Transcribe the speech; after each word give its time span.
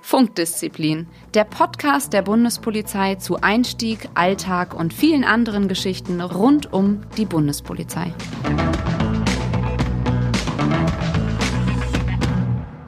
Funkdisziplin, 0.00 1.06
der 1.34 1.44
Podcast 1.44 2.12
der 2.12 2.22
Bundespolizei 2.22 3.14
zu 3.14 3.40
Einstieg, 3.40 4.08
Alltag 4.14 4.74
und 4.74 4.92
vielen 4.92 5.24
anderen 5.24 5.68
Geschichten 5.68 6.20
rund 6.20 6.72
um 6.72 7.02
die 7.16 7.26
Bundespolizei. 7.26 8.12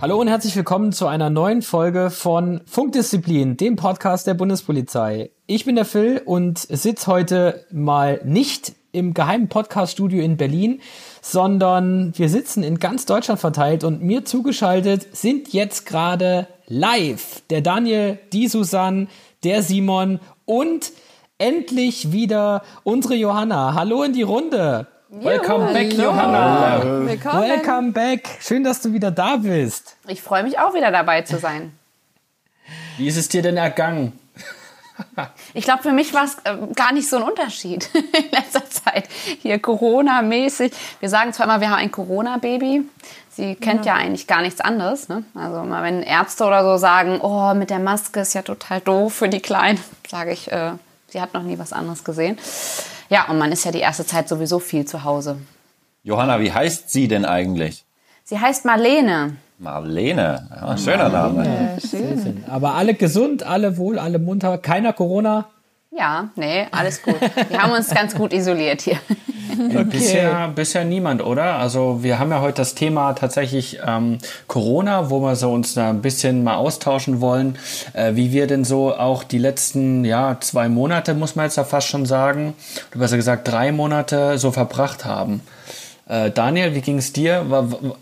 Hallo 0.00 0.21
und 0.21 0.27
herzlich 0.27 0.57
willkommen 0.57 0.91
zu 0.91 1.07
einer 1.07 1.30
neuen 1.30 1.62
Folge 1.62 2.11
von 2.11 2.62
Funkdisziplin, 2.66 3.57
dem 3.57 3.77
Podcast 3.77 4.27
der 4.27 4.34
Bundespolizei. 4.34 5.30
Ich 5.46 5.64
bin 5.64 5.77
der 5.77 5.84
Phil 5.84 6.21
und 6.25 6.59
sitze 6.59 7.07
heute 7.07 7.64
mal 7.71 8.21
nicht 8.25 8.73
im 8.91 9.14
geheimen 9.14 9.48
Podcaststudio 9.48 10.23
in 10.23 10.37
Berlin, 10.37 10.80
sondern 11.23 12.12
wir 12.18 12.29
sitzen 12.29 12.64
in 12.64 12.81
ganz 12.81 13.07
Deutschland 13.07 13.40
verteilt 13.40 13.85
und 13.85 14.03
mir 14.03 14.25
zugeschaltet 14.25 15.17
sind 15.17 15.53
jetzt 15.53 15.86
gerade 15.86 16.48
live 16.67 17.43
der 17.48 17.61
Daniel, 17.61 18.18
die 18.32 18.48
Susanne, 18.48 19.07
der 19.45 19.62
Simon 19.62 20.18
und 20.45 20.90
endlich 21.39 22.11
wieder 22.11 22.62
unsere 22.82 23.14
Johanna. 23.14 23.75
Hallo 23.75 24.03
in 24.03 24.12
die 24.12 24.22
Runde. 24.22 24.89
Welcome 25.11 25.72
back, 25.72 25.93
Johanna. 25.93 27.07
Willkommen. 27.07 27.43
Welcome 27.43 27.93
back. 27.93 28.29
Schön, 28.40 28.64
dass 28.64 28.81
du 28.81 28.93
wieder 28.93 29.11
da 29.11 29.36
bist. 29.36 29.96
Ich 30.09 30.23
freue 30.23 30.43
mich 30.43 30.59
auch 30.59 30.75
wieder 30.75 30.90
dabei 30.90 31.23
zu 31.23 31.39
sein. 31.39 31.73
Wie 32.97 33.06
ist 33.06 33.17
es 33.17 33.28
dir 33.28 33.42
denn 33.42 33.56
ergangen? 33.56 34.19
Ich 35.55 35.64
glaube, 35.64 35.83
für 35.83 35.92
mich 35.92 36.14
war 36.14 36.25
es 36.25 36.37
äh, 36.45 36.56
gar 36.75 36.92
nicht 36.92 37.09
so 37.09 37.17
ein 37.17 37.23
Unterschied 37.23 37.89
in 37.95 38.31
letzter 38.31 38.69
Zeit. 38.69 39.09
Hier 39.41 39.59
Corona-mäßig. 39.59 40.73
Wir 41.01 41.09
sagen 41.09 41.33
zwar 41.33 41.47
immer, 41.47 41.61
wir 41.61 41.70
haben 41.70 41.78
ein 41.78 41.92
Corona-Baby. 41.92 42.83
Sie 43.31 43.55
kennt 43.55 43.87
ja. 43.87 43.97
ja. 43.97 44.01
eigentlich 44.01 44.27
gar 44.27 44.42
nichts 44.42 44.61
anderes. 44.61 45.09
Ne? 45.09 45.25
Also 45.34 45.62
mal 45.62 45.83
wenn 45.83 46.03
Ärzte 46.03 46.45
oder 46.45 46.62
so 46.65 46.77
sagen, 46.77 47.21
oh, 47.21 47.55
mit 47.55 47.71
der 47.71 47.79
Maske 47.79 48.21
ist 48.21 48.34
ja 48.34 48.43
total 48.43 48.81
doof 48.81 49.15
für 49.15 49.29
die 49.29 49.41
Kleinen, 49.41 49.81
sage 50.09 50.33
ich, 50.33 50.51
äh, 50.51 50.73
sie 51.09 51.21
hat 51.21 51.34
noch 51.34 51.43
nie 51.43 51.59
was 51.59 51.73
anderes 51.73 52.05
gesehen. 52.05 52.39
Ja, 53.09 53.29
und 53.29 53.39
man 53.39 53.53
ist 53.53 53.65
ja 53.65 53.73
die 53.73 53.81
erste 53.81 54.06
Zeit 54.06 54.29
sowieso 54.29 54.59
viel 54.59 54.84
zu 54.87 55.05
Hause. 55.05 55.39
Johanna, 56.03 56.41
wie 56.41 56.53
heißt 56.53 56.91
sie 56.91 57.09
denn 57.09 57.25
eigentlich? 57.25 57.84
Sie 58.25 58.41
heißt 58.41 58.65
Marlene. 58.65 59.37
Marlene, 59.58 60.48
ja, 60.50 60.77
schöner 60.77 61.08
Name. 61.08 61.45
Ja, 61.45 61.89
schön. 61.89 62.45
Aber 62.48 62.75
alle 62.75 62.95
gesund, 62.95 63.45
alle 63.45 63.77
wohl, 63.77 63.98
alle 63.98 64.19
munter, 64.19 64.59
keiner 64.59 64.92
Corona. 64.92 65.47
Ja, 65.97 66.31
nee, 66.36 66.67
alles 66.70 67.03
gut. 67.03 67.20
Wir 67.48 67.62
haben 67.62 67.72
uns 67.72 67.91
ganz 67.91 68.14
gut 68.14 68.33
isoliert 68.33 68.81
hier. 68.81 68.97
Okay. 69.53 69.84
Bisher, 69.84 70.48
bisher 70.48 70.84
niemand, 70.84 71.22
oder? 71.22 71.56
Also 71.59 72.03
wir 72.03 72.19
haben 72.19 72.31
ja 72.31 72.41
heute 72.41 72.56
das 72.56 72.75
Thema 72.75 73.12
tatsächlich 73.12 73.81
ähm, 73.86 74.19
Corona, 74.47 75.11
wo 75.11 75.20
wir 75.20 75.36
so 75.36 75.53
uns 75.53 75.75
da 75.75 75.91
ein 75.91 76.00
bisschen 76.00 76.42
mal 76.42 76.56
austauschen 76.56 77.20
wollen, 77.20 77.59
äh, 77.92 78.14
wie 78.14 78.33
wir 78.33 78.47
denn 78.47 78.64
so 78.64 78.94
auch 78.94 79.25
die 79.25 79.39
letzten 79.39 80.06
ja 80.06 80.39
zwei 80.41 80.70
Monate, 80.70 81.12
muss 81.12 81.37
man 81.37 81.44
jetzt 81.44 81.56
ja 81.56 81.64
fast 81.64 81.89
schon 81.89 82.06
sagen, 82.06 82.55
oder 82.91 83.00
besser 83.00 83.16
gesagt 83.16 83.47
drei 83.47 83.72
Monate 83.72 84.39
so 84.39 84.50
verbracht 84.50 85.05
haben. 85.05 85.42
Äh, 86.06 86.31
Daniel, 86.31 86.75
wie 86.75 86.81
ging 86.81 86.98
es 86.98 87.12
dir? 87.12 87.45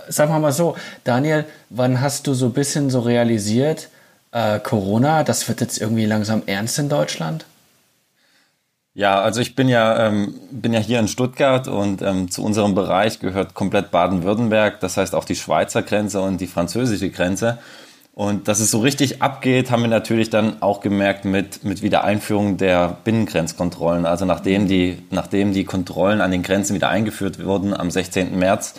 Sagen 0.09 0.33
wir 0.33 0.39
mal 0.39 0.53
so, 0.53 0.77
Daniel, 1.05 1.45
wann 1.69 2.01
hast 2.01 2.27
du 2.27 2.35
so 2.35 2.47
ein 2.47 2.53
bisschen 2.53 2.91
so 2.91 3.01
realisiert, 3.01 3.89
äh, 4.33 4.59
Corona, 4.61 5.25
das 5.25 5.49
wird 5.49 5.61
jetzt 5.61 5.81
irgendwie 5.81 6.07
langsam 6.07 6.43
ernst 6.47 6.79
in 6.79 6.89
Deutschland? 6.89 7.45
Ja, 8.95 9.21
also 9.21 9.41
ich 9.41 9.55
bin 9.55 9.69
ja, 9.69 10.09
ähm, 10.09 10.35
bin 10.51 10.73
ja 10.73 10.81
hier 10.81 10.99
in 10.99 11.07
Stuttgart 11.07 11.69
und 11.69 12.03
ähm, 12.03 12.31
zu 12.31 12.45
unserem 12.45 12.75
Bereich 12.75 13.21
gehört 13.21 13.55
komplett 13.55 13.93
Baden-Württemberg, 13.93 14.81
das 14.81 14.97
heißt 14.97 15.15
auch 15.15 15.25
die 15.25 15.37
Schweizer 15.37 15.83
Grenze 15.83 16.21
und 16.21 16.41
die 16.41 16.49
französische 16.49 17.11
Grenze. 17.11 17.59
Und 18.15 18.49
dass 18.49 18.61
es 18.61 18.71
so 18.71 18.81
richtig 18.81 19.23
abgeht, 19.23 19.71
haben 19.71 19.83
wir 19.83 19.89
natürlich 19.89 20.31
dann 20.31 20.61
auch 20.61 20.81
gemerkt 20.81 21.25
mit, 21.25 21.65
mit 21.65 21.81
Wiedereinführung 21.81 22.57
der 22.57 22.99
Binnengrenzkontrollen. 23.05 24.05
Also 24.05 24.25
nachdem 24.25 24.67
die, 24.67 24.99
nachdem 25.11 25.53
die 25.53 25.65
Kontrollen 25.65 26.21
an 26.21 26.31
den 26.31 26.43
Grenzen 26.43 26.75
wieder 26.75 26.89
eingeführt 26.89 27.43
wurden 27.45 27.73
am 27.73 27.91
16. 27.91 28.39
März. 28.39 28.75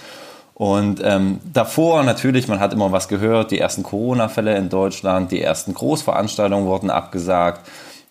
Und 0.54 1.02
ähm, 1.04 1.40
davor 1.52 2.04
natürlich, 2.04 2.48
man 2.48 2.60
hat 2.60 2.74
immer 2.74 2.92
was 2.92 3.08
gehört, 3.08 3.50
die 3.50 3.58
ersten 3.58 3.82
Corona-Fälle 3.82 4.56
in 4.58 4.70
Deutschland, 4.70 5.32
die 5.32 5.42
ersten 5.42 5.74
Großveranstaltungen 5.74 6.68
wurden 6.68 6.92
abgesagt. 6.92 7.68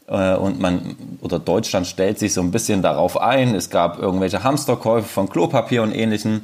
Äh, 0.08 0.34
und 0.34 0.58
man 0.58 0.96
oder 1.20 1.38
Deutschland 1.38 1.86
stellt 1.86 2.18
sich 2.18 2.34
so 2.34 2.40
ein 2.40 2.50
bisschen 2.50 2.82
darauf 2.82 3.20
ein. 3.20 3.54
Es 3.54 3.70
gab 3.70 4.00
irgendwelche 4.00 4.42
Hamsterkäufe 4.42 5.06
von 5.06 5.28
Klopapier 5.28 5.82
und 5.82 5.94
ähnlichem. 5.94 6.42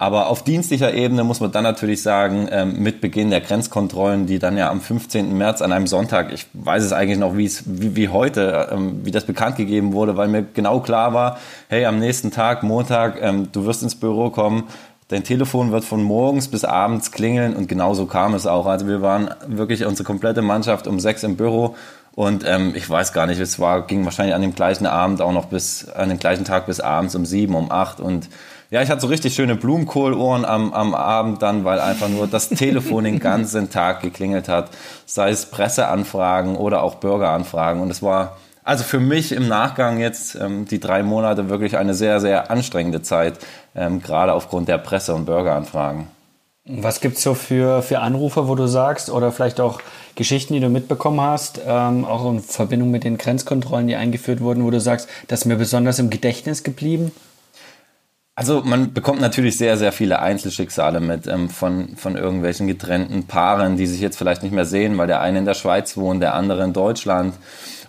Aber 0.00 0.28
auf 0.28 0.42
dienstlicher 0.42 0.94
Ebene 0.94 1.24
muss 1.24 1.40
man 1.40 1.52
dann 1.52 1.62
natürlich 1.62 2.02
sagen, 2.02 2.48
ähm, 2.50 2.82
mit 2.82 3.02
Beginn 3.02 3.28
der 3.28 3.42
Grenzkontrollen, 3.42 4.24
die 4.24 4.38
dann 4.38 4.56
ja 4.56 4.70
am 4.70 4.80
15. 4.80 5.36
März 5.36 5.60
an 5.60 5.72
einem 5.72 5.86
Sonntag, 5.86 6.32
ich 6.32 6.46
weiß 6.54 6.82
es 6.82 6.94
eigentlich 6.94 7.18
noch 7.18 7.36
wie, 7.36 7.44
es, 7.44 7.64
wie, 7.66 7.94
wie 7.96 8.08
heute, 8.08 8.70
ähm, 8.72 9.04
wie 9.04 9.10
das 9.10 9.26
bekannt 9.26 9.56
gegeben 9.56 9.92
wurde, 9.92 10.16
weil 10.16 10.28
mir 10.28 10.42
genau 10.42 10.80
klar 10.80 11.12
war, 11.12 11.36
hey, 11.68 11.84
am 11.84 11.98
nächsten 11.98 12.30
Tag, 12.30 12.62
Montag, 12.62 13.20
ähm, 13.20 13.52
du 13.52 13.66
wirst 13.66 13.82
ins 13.82 13.94
Büro 13.94 14.30
kommen, 14.30 14.68
dein 15.08 15.22
Telefon 15.22 15.70
wird 15.70 15.84
von 15.84 16.02
morgens 16.02 16.48
bis 16.48 16.64
abends 16.64 17.12
klingeln 17.12 17.54
und 17.54 17.68
genauso 17.68 18.06
kam 18.06 18.32
es 18.32 18.46
auch. 18.46 18.64
Also 18.64 18.88
wir 18.88 19.02
waren 19.02 19.28
wirklich 19.48 19.84
unsere 19.84 20.06
komplette 20.06 20.40
Mannschaft 20.40 20.86
um 20.86 20.98
sechs 20.98 21.24
im 21.24 21.36
Büro 21.36 21.76
und 22.14 22.44
ähm, 22.46 22.72
ich 22.74 22.88
weiß 22.88 23.12
gar 23.12 23.26
nicht, 23.26 23.40
es 23.40 23.58
war, 23.60 23.86
ging 23.86 24.04
wahrscheinlich 24.04 24.34
an 24.34 24.42
dem 24.42 24.54
gleichen 24.54 24.86
Abend 24.86 25.20
auch 25.22 25.32
noch 25.32 25.46
bis, 25.46 25.88
an 25.88 26.08
dem 26.08 26.18
gleichen 26.18 26.44
Tag 26.44 26.66
bis 26.66 26.80
abends 26.80 27.14
um 27.14 27.24
sieben, 27.24 27.54
um 27.54 27.70
acht. 27.70 28.00
Und 28.00 28.28
ja, 28.70 28.82
ich 28.82 28.90
hatte 28.90 29.00
so 29.00 29.06
richtig 29.06 29.34
schöne 29.34 29.56
Blumenkohlohren 29.56 30.44
am, 30.44 30.72
am 30.72 30.94
Abend 30.94 31.42
dann, 31.42 31.64
weil 31.64 31.80
einfach 31.80 32.08
nur 32.08 32.26
das 32.26 32.48
Telefon 32.48 33.04
den 33.04 33.20
ganzen 33.20 33.70
Tag 33.70 34.02
geklingelt 34.02 34.48
hat. 34.48 34.70
Sei 35.06 35.30
es 35.30 35.46
Presseanfragen 35.46 36.56
oder 36.56 36.82
auch 36.82 36.96
Bürgeranfragen. 36.96 37.80
Und 37.80 37.90
es 37.90 38.02
war 38.02 38.36
also 38.62 38.84
für 38.84 39.00
mich 39.00 39.32
im 39.32 39.48
Nachgang 39.48 39.98
jetzt 39.98 40.34
ähm, 40.34 40.66
die 40.66 40.80
drei 40.80 41.02
Monate 41.02 41.48
wirklich 41.48 41.76
eine 41.76 41.94
sehr, 41.94 42.20
sehr 42.20 42.50
anstrengende 42.50 43.02
Zeit, 43.02 43.38
ähm, 43.74 44.02
gerade 44.02 44.32
aufgrund 44.32 44.68
der 44.68 44.78
Presse- 44.78 45.14
und 45.14 45.24
Bürgeranfragen. 45.24 46.06
Was 46.72 47.00
gibt 47.00 47.16
es 47.16 47.22
so 47.22 47.34
für, 47.34 47.82
für 47.82 47.98
Anrufe, 47.98 48.46
wo 48.46 48.54
du 48.54 48.66
sagst, 48.66 49.10
oder 49.10 49.32
vielleicht 49.32 49.60
auch 49.60 49.80
Geschichten, 50.14 50.54
die 50.54 50.60
du 50.60 50.68
mitbekommen 50.68 51.20
hast, 51.20 51.60
ähm, 51.66 52.04
auch 52.04 52.30
in 52.30 52.40
Verbindung 52.40 52.90
mit 52.90 53.04
den 53.04 53.18
Grenzkontrollen, 53.18 53.88
die 53.88 53.96
eingeführt 53.96 54.40
wurden, 54.40 54.64
wo 54.64 54.70
du 54.70 54.80
sagst, 54.80 55.08
das 55.28 55.40
ist 55.40 55.46
mir 55.46 55.56
besonders 55.56 55.98
im 55.98 56.10
Gedächtnis 56.10 56.62
geblieben? 56.62 57.10
Also 58.36 58.62
man 58.64 58.94
bekommt 58.94 59.20
natürlich 59.20 59.58
sehr, 59.58 59.76
sehr 59.76 59.92
viele 59.92 60.20
Einzelschicksale 60.20 61.00
mit 61.00 61.26
ähm, 61.26 61.50
von, 61.50 61.96
von 61.96 62.16
irgendwelchen 62.16 62.66
getrennten 62.66 63.24
Paaren, 63.24 63.76
die 63.76 63.86
sich 63.86 64.00
jetzt 64.00 64.16
vielleicht 64.16 64.42
nicht 64.42 64.52
mehr 64.52 64.64
sehen, 64.64 64.96
weil 64.96 65.08
der 65.08 65.20
eine 65.20 65.40
in 65.40 65.44
der 65.44 65.54
Schweiz 65.54 65.96
wohnt, 65.96 66.22
der 66.22 66.34
andere 66.34 66.64
in 66.64 66.72
Deutschland. 66.72 67.34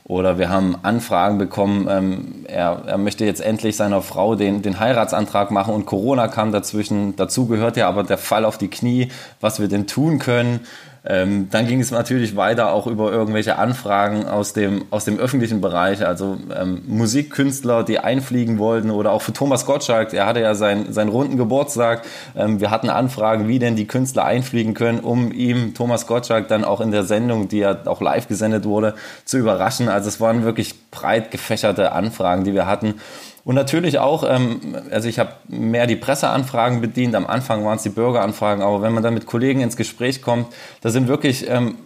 Oder 0.03 0.39
wir 0.39 0.49
haben 0.49 0.77
Anfragen 0.81 1.37
bekommen, 1.37 1.87
ähm, 1.89 2.45
er, 2.47 2.83
er 2.85 2.97
möchte 2.97 3.23
jetzt 3.25 3.41
endlich 3.41 3.75
seiner 3.75 4.01
Frau 4.01 4.35
den, 4.35 4.61
den 4.61 4.79
Heiratsantrag 4.79 5.51
machen 5.51 5.73
und 5.73 5.85
Corona 5.85 6.27
kam 6.27 6.51
dazwischen. 6.51 7.15
Dazu 7.15 7.45
gehört 7.45 7.77
ja 7.77 7.87
aber 7.87 8.03
der 8.03 8.17
Fall 8.17 8.45
auf 8.45 8.57
die 8.57 8.69
Knie, 8.69 9.09
was 9.39 9.59
wir 9.59 9.67
denn 9.67 9.87
tun 9.87 10.19
können. 10.19 10.61
Ähm, 11.03 11.49
dann 11.49 11.65
ging 11.65 11.79
es 11.79 11.89
natürlich 11.89 12.35
weiter 12.35 12.73
auch 12.73 12.85
über 12.85 13.11
irgendwelche 13.11 13.57
Anfragen 13.57 14.25
aus 14.27 14.53
dem, 14.53 14.85
aus 14.91 15.03
dem 15.03 15.17
öffentlichen 15.17 15.59
Bereich, 15.59 16.05
also 16.05 16.37
ähm, 16.55 16.83
Musikkünstler, 16.85 17.83
die 17.83 17.97
einfliegen 17.97 18.59
wollten 18.59 18.91
oder 18.91 19.11
auch 19.11 19.23
für 19.23 19.33
Thomas 19.33 19.65
Gottschalk, 19.65 20.13
er 20.13 20.27
hatte 20.27 20.41
ja 20.41 20.53
seinen, 20.53 20.93
seinen 20.93 21.09
runden 21.09 21.37
Geburtstag. 21.37 22.03
Ähm, 22.35 22.59
wir 22.59 22.69
hatten 22.69 22.89
Anfragen, 22.89 23.47
wie 23.47 23.57
denn 23.57 23.75
die 23.75 23.87
Künstler 23.87 24.25
einfliegen 24.25 24.75
können, 24.75 24.99
um 24.99 25.31
ihm, 25.31 25.73
Thomas 25.73 26.05
Gottschalk, 26.05 26.47
dann 26.49 26.63
auch 26.63 26.81
in 26.81 26.91
der 26.91 27.03
Sendung, 27.03 27.47
die 27.47 27.59
ja 27.59 27.79
auch 27.85 28.01
live 28.01 28.27
gesendet 28.27 28.65
wurde, 28.65 28.93
zu 29.25 29.39
überraschen. 29.39 29.89
Also 29.89 30.07
es 30.07 30.21
waren 30.21 30.43
wirklich 30.43 30.75
breit 30.91 31.31
gefächerte 31.31 31.93
Anfragen, 31.93 32.43
die 32.43 32.53
wir 32.53 32.67
hatten. 32.67 32.95
Und 33.43 33.55
natürlich 33.55 33.99
auch, 33.99 34.23
ähm, 34.27 34.77
also 34.91 35.07
ich 35.09 35.19
habe 35.19 35.33
mehr 35.47 35.87
die 35.87 35.95
Presseanfragen 35.95 36.81
bedient, 36.81 37.15
am 37.15 37.25
Anfang 37.25 37.65
waren 37.65 37.77
es 37.77 37.83
die 37.83 37.89
Bürgeranfragen, 37.89 38.63
aber 38.63 38.81
wenn 38.81 38.93
man 38.93 39.03
dann 39.03 39.13
mit 39.13 39.25
Kollegen 39.25 39.61
ins 39.61 39.77
Gespräch 39.77 40.21
kommt, 40.21 40.47
da 40.81 40.89
sind 40.89 41.07
wirklich 41.07 41.49
ähm, 41.49 41.77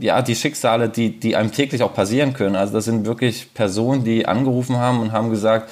ja, 0.00 0.22
die 0.22 0.34
Schicksale, 0.34 0.88
die, 0.88 1.18
die 1.18 1.34
einem 1.34 1.52
täglich 1.52 1.82
auch 1.82 1.94
passieren 1.94 2.34
können. 2.34 2.56
Also 2.56 2.74
das 2.74 2.84
sind 2.84 3.06
wirklich 3.06 3.52
Personen, 3.54 4.04
die 4.04 4.26
angerufen 4.26 4.76
haben 4.76 5.00
und 5.00 5.12
haben 5.12 5.30
gesagt, 5.30 5.70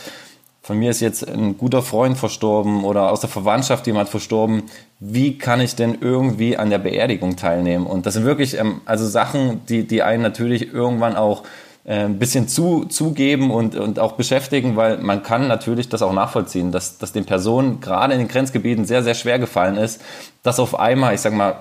von 0.63 0.79
mir 0.79 0.91
ist 0.91 1.01
jetzt 1.01 1.29
ein 1.29 1.57
guter 1.57 1.81
Freund 1.81 2.19
verstorben 2.19 2.85
oder 2.85 3.13
aus 3.13 3.21
der 3.21 3.29
Verwandtschaft 3.29 3.87
jemand 3.87 4.09
verstorben. 4.09 4.65
Wie 4.99 5.39
kann 5.39 5.61
ich 5.61 5.77
denn 5.77 5.99
irgendwie 6.01 6.57
an 6.57 6.71
der 6.71 6.79
Beerdigung 6.79 7.37
teilnehmen? 7.37 7.87
Und 7.87 8.05
das 8.05 8.15
sind 8.15 8.25
wirklich 8.25 8.59
ähm, 8.59 8.81
also 8.85 9.07
Sachen, 9.07 9.65
die, 9.69 9.87
die 9.87 10.03
einen 10.03 10.23
natürlich 10.23 10.73
irgendwann 10.73 11.15
auch 11.15 11.45
ein 11.89 12.19
bisschen 12.19 12.49
zu, 12.49 12.85
zugeben 12.87 13.51
und, 13.51 13.77
und 13.77 14.01
auch 14.01 14.13
beschäftigen, 14.13 14.75
weil 14.75 14.99
man 14.99 15.23
kann 15.23 15.47
natürlich 15.47 15.89
das 15.89 16.03
auch 16.03 16.13
nachvollziehen, 16.13 16.73
dass, 16.73 16.99
dass 16.99 17.13
den 17.13 17.25
Personen 17.25 17.81
gerade 17.81 18.13
in 18.13 18.19
den 18.19 18.29
Grenzgebieten 18.29 18.85
sehr, 18.85 19.05
sehr 19.05 19.15
schwer 19.15 19.39
gefallen 19.39 19.77
ist, 19.77 20.01
dass 20.43 20.59
auf 20.59 20.79
einmal, 20.79 21.15
ich 21.15 21.21
sag 21.21 21.33
mal, 21.33 21.61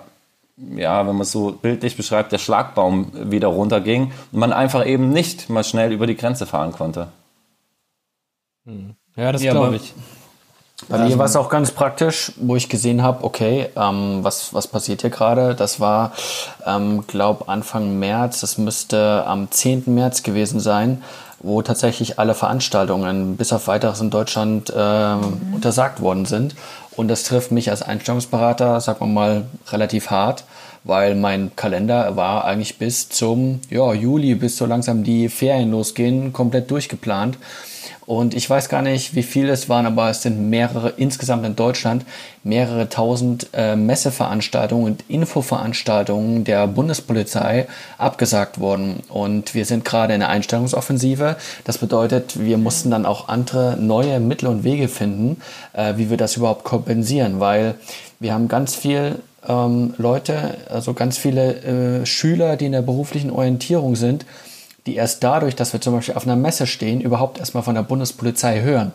ja, 0.57 1.05
wenn 1.05 1.13
man 1.13 1.21
es 1.21 1.31
so 1.31 1.51
bildlich 1.51 1.95
beschreibt, 1.97 2.31
der 2.31 2.37
Schlagbaum 2.39 3.11
wieder 3.31 3.49
runterging 3.49 4.13
und 4.31 4.39
man 4.39 4.53
einfach 4.53 4.85
eben 4.85 5.09
nicht 5.09 5.49
mal 5.49 5.63
schnell 5.63 5.91
über 5.91 6.07
die 6.07 6.15
Grenze 6.15 6.45
fahren 6.45 6.71
konnte. 6.71 7.09
Hm. 8.65 8.95
Ja, 9.15 9.31
das 9.31 9.43
ja, 9.43 9.51
glaube 9.51 9.75
ich. 9.75 9.93
Bei 10.87 10.99
mir 10.99 11.17
war 11.17 11.25
es 11.25 11.35
auch 11.35 11.49
ganz 11.49 11.71
praktisch, 11.71 12.31
wo 12.37 12.55
ich 12.55 12.69
gesehen 12.69 13.01
habe, 13.01 13.23
okay, 13.23 13.69
ähm, 13.75 14.19
was, 14.21 14.53
was 14.53 14.67
passiert 14.67 15.01
hier 15.01 15.09
gerade? 15.09 15.55
Das 15.55 15.79
war, 15.79 16.13
ähm, 16.65 17.05
glaube 17.07 17.47
Anfang 17.49 17.97
März, 17.97 18.41
das 18.41 18.57
müsste 18.57 19.25
am 19.25 19.49
10. 19.49 19.83
März 19.87 20.21
gewesen 20.23 20.59
sein, 20.59 21.01
wo 21.39 21.61
tatsächlich 21.61 22.19
alle 22.19 22.35
Veranstaltungen 22.35 23.35
bis 23.37 23.51
auf 23.51 23.67
weiteres 23.67 23.99
in 24.01 24.09
Deutschland 24.09 24.71
äh, 24.75 25.15
mhm. 25.15 25.53
untersagt 25.55 26.01
worden 26.01 26.25
sind. 26.25 26.55
Und 26.95 27.07
das 27.07 27.23
trifft 27.23 27.51
mich 27.51 27.69
als 27.69 27.81
Einstellungsberater, 27.81 28.79
sagen 28.79 28.99
wir 29.01 29.07
mal, 29.07 29.45
relativ 29.69 30.11
hart, 30.11 30.45
weil 30.83 31.15
mein 31.15 31.55
Kalender 31.55 32.15
war 32.15 32.45
eigentlich 32.45 32.77
bis 32.77 33.09
zum 33.09 33.59
ja, 33.69 33.91
Juli, 33.93 34.35
bis 34.35 34.57
so 34.57 34.65
langsam 34.65 35.03
die 35.03 35.29
Ferien 35.29 35.71
losgehen, 35.71 36.31
komplett 36.31 36.71
durchgeplant. 36.71 37.37
Und 38.05 38.33
ich 38.35 38.49
weiß 38.49 38.69
gar 38.69 38.81
nicht, 38.81 39.15
wie 39.15 39.23
viele 39.23 39.51
es 39.51 39.69
waren, 39.69 39.85
aber 39.85 40.09
es 40.09 40.21
sind 40.21 40.49
mehrere, 40.49 40.93
insgesamt 40.97 41.45
in 41.45 41.55
Deutschland, 41.55 42.05
mehrere 42.43 42.89
tausend 42.89 43.47
äh, 43.53 43.75
Messeveranstaltungen 43.75 44.85
und 44.85 45.03
Infoveranstaltungen 45.07 46.43
der 46.43 46.67
Bundespolizei 46.67 47.67
abgesagt 47.97 48.59
worden. 48.59 49.01
Und 49.09 49.55
wir 49.55 49.65
sind 49.65 49.85
gerade 49.85 50.13
in 50.13 50.19
der 50.19 50.29
Einstellungsoffensive. 50.29 51.37
Das 51.63 51.77
bedeutet, 51.77 52.39
wir 52.39 52.57
mussten 52.57 52.91
dann 52.91 53.05
auch 53.05 53.27
andere 53.27 53.77
neue 53.79 54.19
Mittel 54.19 54.47
und 54.47 54.63
Wege 54.63 54.87
finden, 54.87 55.41
äh, 55.73 55.93
wie 55.97 56.09
wir 56.09 56.17
das 56.17 56.37
überhaupt 56.37 56.63
kompensieren, 56.63 57.39
weil 57.39 57.75
wir 58.19 58.33
haben 58.33 58.47
ganz 58.47 58.75
viel 58.75 59.19
ähm, 59.47 59.93
Leute, 59.97 60.57
also 60.69 60.93
ganz 60.93 61.17
viele 61.17 62.01
äh, 62.01 62.05
Schüler, 62.05 62.55
die 62.55 62.65
in 62.65 62.71
der 62.71 62.81
beruflichen 62.81 63.31
Orientierung 63.31 63.95
sind, 63.95 64.25
die 64.85 64.95
erst 64.95 65.23
dadurch, 65.23 65.55
dass 65.55 65.73
wir 65.73 65.81
zum 65.81 65.93
Beispiel 65.93 66.15
auf 66.15 66.25
einer 66.25 66.35
Messe 66.35 66.67
stehen, 66.67 67.01
überhaupt 67.01 67.39
erstmal 67.39 67.63
von 67.63 67.75
der 67.75 67.83
Bundespolizei 67.83 68.61
hören. 68.61 68.91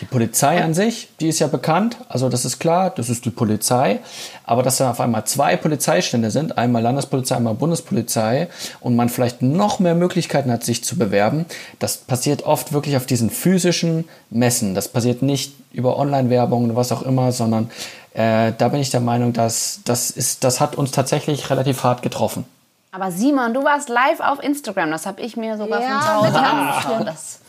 Die 0.00 0.04
Polizei 0.04 0.62
an 0.62 0.74
sich, 0.74 1.08
die 1.18 1.28
ist 1.28 1.40
ja 1.40 1.48
bekannt, 1.48 1.96
also 2.08 2.28
das 2.28 2.44
ist 2.44 2.60
klar, 2.60 2.90
das 2.90 3.08
ist 3.08 3.24
die 3.24 3.30
Polizei, 3.30 3.98
aber 4.44 4.62
dass 4.62 4.76
da 4.76 4.92
auf 4.92 5.00
einmal 5.00 5.24
zwei 5.24 5.56
Polizeistände 5.56 6.30
sind, 6.30 6.56
einmal 6.56 6.82
Landespolizei, 6.82 7.34
einmal 7.36 7.54
Bundespolizei 7.54 8.48
und 8.78 8.94
man 8.94 9.08
vielleicht 9.08 9.42
noch 9.42 9.80
mehr 9.80 9.96
Möglichkeiten 9.96 10.52
hat, 10.52 10.62
sich 10.62 10.84
zu 10.84 10.96
bewerben, 10.96 11.46
das 11.80 11.96
passiert 11.96 12.44
oft 12.44 12.72
wirklich 12.72 12.96
auf 12.96 13.06
diesen 13.06 13.28
physischen 13.30 14.04
Messen. 14.30 14.76
Das 14.76 14.86
passiert 14.86 15.22
nicht 15.22 15.54
über 15.72 15.98
Online-Werbung 15.98 16.66
oder 16.66 16.76
was 16.76 16.92
auch 16.92 17.02
immer, 17.02 17.32
sondern 17.32 17.68
äh, 18.14 18.52
da 18.56 18.68
bin 18.68 18.80
ich 18.80 18.90
der 18.90 19.00
Meinung, 19.00 19.32
dass 19.32 19.80
das 19.84 20.10
ist, 20.12 20.44
das 20.44 20.60
hat 20.60 20.76
uns 20.76 20.92
tatsächlich 20.92 21.50
relativ 21.50 21.82
hart 21.82 22.02
getroffen. 22.02 22.44
Aber 23.00 23.12
Simon, 23.12 23.54
du 23.54 23.62
warst 23.62 23.88
live 23.88 24.18
auf 24.18 24.42
Instagram. 24.42 24.90
Das 24.90 25.06
habe 25.06 25.22
ich 25.22 25.36
mir 25.36 25.56
sogar 25.56 25.80
ja, 25.80 26.00
von 26.00 26.00
zu 26.00 26.14
Hause 26.14 26.38
angeschaut. 26.40 27.06
Das 27.06 27.40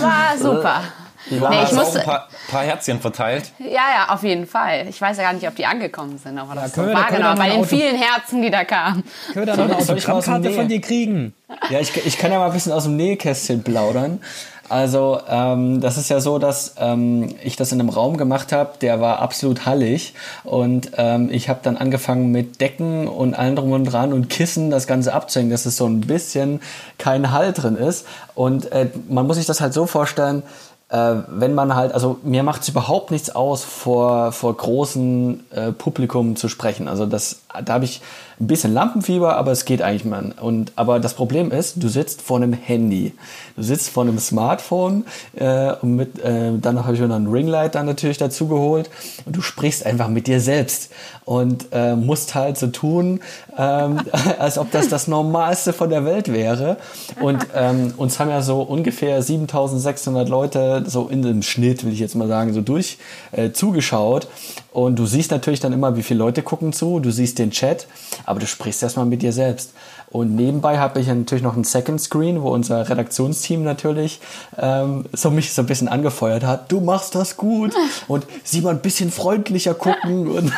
war 0.00 0.38
super. 0.38 0.80
Ja, 1.28 1.50
nee, 1.50 1.62
ich 1.62 1.72
musste 1.72 2.00
ein 2.00 2.04
paar, 2.06 2.28
paar, 2.48 2.62
Herzchen 2.62 3.00
verteilt. 3.00 3.52
Ja, 3.58 3.66
ja, 3.68 4.08
auf 4.08 4.22
jeden 4.22 4.46
Fall. 4.46 4.86
Ich 4.88 5.00
weiß 5.00 5.18
ja 5.18 5.24
gar 5.24 5.32
nicht, 5.34 5.46
ob 5.46 5.56
die 5.56 5.66
angekommen 5.66 6.16
sind, 6.16 6.38
aber 6.38 6.54
das 6.54 6.74
ja, 6.74 6.84
so 6.84 6.92
war 6.92 7.10
genau 7.10 7.34
bei 7.34 7.48
den 7.48 7.60
Auto 7.60 7.64
vielen 7.64 7.96
Herzen, 7.96 8.40
die 8.40 8.50
da 8.50 8.64
kamen. 8.64 9.04
Können 9.32 9.46
wir 9.46 9.54
da 9.54 9.56
noch 9.56 9.64
eine 9.64 9.76
Autogrammkarte 9.76 10.50
von 10.50 10.68
dir 10.68 10.80
kriegen? 10.80 11.34
Ja, 11.68 11.80
ich, 11.80 11.94
ich 12.06 12.18
kann 12.18 12.32
ja 12.32 12.38
mal 12.38 12.46
ein 12.46 12.52
bisschen 12.52 12.72
aus 12.72 12.84
dem 12.84 12.96
Nähkästchen 12.96 13.62
plaudern. 13.62 14.20
Also 14.68 15.20
ähm, 15.28 15.80
das 15.80 15.98
ist 15.98 16.08
ja 16.08 16.20
so, 16.20 16.38
dass 16.38 16.74
ähm, 16.78 17.34
ich 17.42 17.56
das 17.56 17.72
in 17.72 17.80
einem 17.80 17.90
Raum 17.90 18.16
gemacht 18.16 18.52
habe, 18.52 18.72
der 18.80 19.00
war 19.00 19.18
absolut 19.18 19.66
hallig 19.66 20.14
und 20.42 20.92
ähm, 20.96 21.28
ich 21.30 21.48
habe 21.48 21.60
dann 21.62 21.76
angefangen 21.76 22.30
mit 22.30 22.60
Decken 22.60 23.06
und 23.06 23.34
allem 23.34 23.56
drum 23.56 23.72
und 23.72 23.84
dran 23.84 24.12
und 24.12 24.30
Kissen 24.30 24.70
das 24.70 24.86
Ganze 24.86 25.12
abzuhängen, 25.12 25.50
dass 25.50 25.66
es 25.66 25.76
so 25.76 25.86
ein 25.86 26.00
bisschen 26.00 26.60
kein 26.98 27.30
Hall 27.30 27.52
drin 27.52 27.76
ist 27.76 28.06
und 28.34 28.72
äh, 28.72 28.88
man 29.08 29.26
muss 29.26 29.36
sich 29.36 29.46
das 29.46 29.60
halt 29.60 29.74
so 29.74 29.86
vorstellen, 29.86 30.42
äh, 30.88 31.14
wenn 31.28 31.54
man 31.54 31.74
halt, 31.74 31.92
also 31.92 32.18
mir 32.22 32.42
macht 32.42 32.62
es 32.62 32.68
überhaupt 32.68 33.10
nichts 33.10 33.30
aus, 33.30 33.64
vor, 33.64 34.32
vor 34.32 34.56
großem 34.56 35.40
äh, 35.50 35.72
Publikum 35.72 36.36
zu 36.36 36.48
sprechen. 36.48 36.88
Also 36.88 37.06
das, 37.06 37.43
da 37.62 37.74
habe 37.74 37.84
ich 37.84 38.00
ein 38.40 38.46
bisschen 38.48 38.74
Lampenfieber, 38.74 39.36
aber 39.36 39.52
es 39.52 39.64
geht 39.64 39.80
eigentlich 39.80 40.04
mal. 40.04 40.34
Und, 40.40 40.72
aber 40.76 40.98
das 40.98 41.14
Problem 41.14 41.52
ist, 41.52 41.82
du 41.82 41.88
sitzt 41.88 42.20
vor 42.20 42.38
einem 42.38 42.52
Handy. 42.52 43.12
Du 43.56 43.62
sitzt 43.62 43.90
vor 43.90 44.02
einem 44.02 44.18
Smartphone 44.18 45.04
äh, 45.36 45.72
und 45.80 45.94
mit, 45.94 46.18
äh, 46.18 46.58
dann 46.60 46.84
habe 46.84 46.94
ich 46.94 47.00
mir 47.00 47.08
noch 47.08 47.16
ein 47.16 47.28
Ringlight 47.28 47.76
dann 47.76 47.86
natürlich 47.86 48.18
dazu 48.18 48.48
geholt 48.48 48.90
und 49.24 49.36
du 49.36 49.40
sprichst 49.40 49.86
einfach 49.86 50.08
mit 50.08 50.26
dir 50.26 50.40
selbst 50.40 50.90
und 51.24 51.66
äh, 51.72 51.94
musst 51.94 52.34
halt 52.34 52.58
so 52.58 52.66
tun, 52.66 53.20
ähm, 53.56 54.00
als 54.38 54.58
ob 54.58 54.70
das 54.72 54.88
das 54.88 55.06
Normalste 55.06 55.72
von 55.72 55.90
der 55.90 56.04
Welt 56.04 56.32
wäre. 56.32 56.76
Und 57.20 57.46
ähm, 57.54 57.94
uns 57.96 58.18
haben 58.18 58.30
ja 58.30 58.42
so 58.42 58.62
ungefähr 58.62 59.22
7600 59.22 60.28
Leute 60.28 60.84
so 60.86 61.08
in 61.08 61.22
dem 61.22 61.42
Schnitt, 61.42 61.84
will 61.84 61.92
ich 61.92 62.00
jetzt 62.00 62.16
mal 62.16 62.28
sagen, 62.28 62.52
so 62.52 62.60
durch 62.60 62.98
äh, 63.32 63.52
zugeschaut. 63.52 64.26
Und 64.72 64.98
du 64.98 65.06
siehst 65.06 65.30
natürlich 65.30 65.60
dann 65.60 65.72
immer, 65.72 65.96
wie 65.96 66.02
viele 66.02 66.18
Leute 66.18 66.42
gucken 66.42 66.72
zu, 66.72 66.98
du 66.98 67.12
siehst 67.12 67.38
den 67.38 67.43
Chat, 67.50 67.86
aber 68.24 68.40
du 68.40 68.46
sprichst 68.46 68.82
erstmal 68.82 69.06
mit 69.06 69.22
dir 69.22 69.32
selbst. 69.32 69.72
Und 70.10 70.36
nebenbei 70.36 70.78
habe 70.78 71.00
ich 71.00 71.08
natürlich 71.08 71.42
noch 71.42 71.54
einen 71.54 71.64
Second 71.64 72.00
Screen, 72.00 72.40
wo 72.40 72.50
unser 72.50 72.88
Redaktionsteam 72.88 73.64
natürlich 73.64 74.20
ähm, 74.56 75.06
so 75.12 75.30
mich 75.30 75.52
so 75.52 75.62
ein 75.62 75.66
bisschen 75.66 75.88
angefeuert 75.88 76.44
hat. 76.44 76.70
Du 76.70 76.80
machst 76.80 77.16
das 77.16 77.36
gut 77.36 77.74
und 78.08 78.24
sieh 78.44 78.60
mal 78.60 78.70
ein 78.70 78.80
bisschen 78.80 79.10
freundlicher 79.10 79.74
gucken. 79.74 80.28
Und 80.34 80.52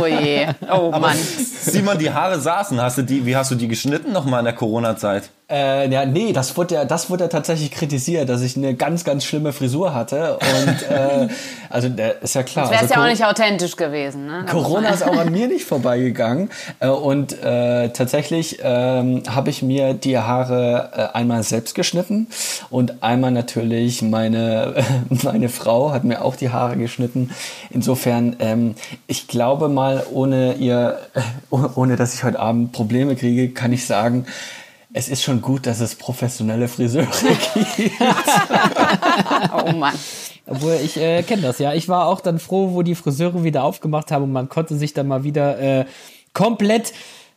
oh 0.00 0.06
je, 0.06 0.46
oh 0.72 0.90
Mann. 0.90 1.16
Simon, 1.16 1.98
die 1.98 2.10
Haare 2.12 2.38
saßen. 2.38 2.80
Hast 2.80 2.98
du 2.98 3.02
die, 3.02 3.26
wie 3.26 3.36
hast 3.36 3.50
du 3.50 3.54
die 3.56 3.68
geschnitten 3.68 4.12
nochmal 4.12 4.40
in 4.40 4.44
der 4.44 4.54
Corona-Zeit? 4.54 5.30
Äh, 5.50 5.88
ja, 5.88 6.04
nee, 6.04 6.34
das 6.34 6.58
wurde 6.58 6.74
ja, 6.74 6.84
das 6.84 7.08
wurde 7.08 7.24
ja 7.24 7.28
tatsächlich 7.28 7.70
kritisiert, 7.70 8.28
dass 8.28 8.42
ich 8.42 8.54
eine 8.58 8.74
ganz, 8.74 9.02
ganz 9.04 9.24
schlimme 9.24 9.54
Frisur 9.54 9.94
hatte. 9.94 10.34
Und 10.36 10.82
äh, 10.90 11.28
also 11.70 11.88
der 11.88 12.20
ist 12.20 12.34
ja 12.34 12.42
klar. 12.42 12.64
Das 12.64 12.72
wäre 12.72 12.82
also, 12.82 12.94
ja 12.94 13.02
auch 13.02 13.08
nicht 13.08 13.24
authentisch 13.24 13.76
gewesen. 13.76 14.26
Ne? 14.26 14.44
Corona 14.46 14.90
ist 14.90 15.02
auch 15.02 15.16
an 15.16 15.32
mir 15.32 15.48
nicht 15.48 15.64
vorbeigegangen. 15.64 16.50
Äh, 16.80 16.88
und 16.88 17.42
äh, 17.42 17.88
tatsächlich 17.88 18.58
ähm, 18.62 19.22
habe 19.26 19.48
ich 19.48 19.62
mir 19.62 19.94
die 19.94 20.18
Haare 20.18 20.90
äh, 20.94 21.16
einmal 21.16 21.42
selbst 21.42 21.74
geschnitten 21.74 22.26
und 22.68 23.02
einmal 23.02 23.30
natürlich 23.30 24.02
meine, 24.02 24.84
meine 25.22 25.48
Frau 25.48 25.92
hat 25.92 26.04
mir 26.04 26.26
auch 26.26 26.36
die 26.36 26.50
Haare 26.50 26.76
geschnitten. 26.76 27.30
Insofern, 27.70 28.36
ähm, 28.40 28.74
ich 29.06 29.28
glaube 29.28 29.70
mal, 29.70 30.04
ohne 30.12 30.56
ihr, 30.56 30.98
ohne 31.50 31.96
dass 31.96 32.12
ich 32.12 32.22
heute 32.22 32.38
Abend 32.38 32.72
Probleme 32.72 33.16
kriege, 33.16 33.48
kann 33.48 33.72
ich 33.72 33.86
sagen, 33.86 34.26
es 34.98 35.08
ist 35.08 35.22
schon 35.22 35.40
gut, 35.40 35.64
dass 35.66 35.78
es 35.78 35.94
professionelle 35.94 36.66
Friseure 36.66 37.06
gibt. 37.54 37.92
oh 39.52 39.72
Mann. 39.72 39.94
Obwohl, 40.44 40.76
ich 40.84 40.96
äh, 40.96 41.22
kenne 41.22 41.42
das 41.42 41.60
ja. 41.60 41.72
Ich 41.72 41.88
war 41.88 42.06
auch 42.06 42.20
dann 42.20 42.40
froh, 42.40 42.70
wo 42.72 42.82
die 42.82 42.96
Friseure 42.96 43.44
wieder 43.44 43.62
aufgemacht 43.62 44.10
haben 44.10 44.24
und 44.24 44.32
man 44.32 44.48
konnte 44.48 44.76
sich 44.76 44.94
dann 44.94 45.06
mal 45.06 45.22
wieder 45.22 45.58
äh, 45.60 45.84
komplett 46.32 46.92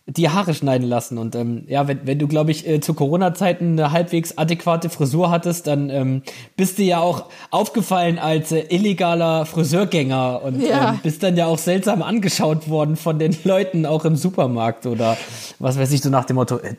die 0.08 0.30
Haare 0.30 0.54
schneiden 0.54 0.88
lassen. 0.88 1.18
Und 1.18 1.36
ähm, 1.36 1.64
ja, 1.68 1.88
wenn, 1.88 2.06
wenn 2.06 2.20
du, 2.20 2.28
glaube 2.28 2.52
ich, 2.52 2.68
äh, 2.68 2.80
zu 2.80 2.94
Corona-Zeiten 2.94 3.74
eine 3.74 3.92
halbwegs 3.92 4.38
adäquate 4.38 4.90
Frisur 4.90 5.30
hattest, 5.30 5.68
dann 5.68 5.90
ähm, 5.90 6.24
bist 6.58 6.80
du 6.80 6.84
ja 6.84 7.00
auch 7.00 7.26
aufgefallen 7.52 8.18
als 8.18 8.52
äh, 8.52 8.66
illegaler 8.70 9.46
Friseurgänger 9.46 10.42
und 10.44 10.62
ja. 10.62 10.94
ähm, 10.94 11.00
bist 11.04 11.22
dann 11.24 11.38
ja 11.38 11.46
auch 11.46 11.60
seltsam 11.60 12.02
angeschaut 12.02 12.68
worden 12.68 12.96
von 12.96 13.20
den 13.20 13.36
Leuten, 13.44 13.86
auch 13.86 14.06
im 14.06 14.16
Supermarkt 14.16 14.86
oder 14.86 15.18
was 15.60 15.78
weiß 15.78 15.92
ich, 15.92 16.02
so 16.02 16.10
nach 16.10 16.26
dem 16.26 16.36
Motto, 16.38 16.58
äh, 16.58 16.76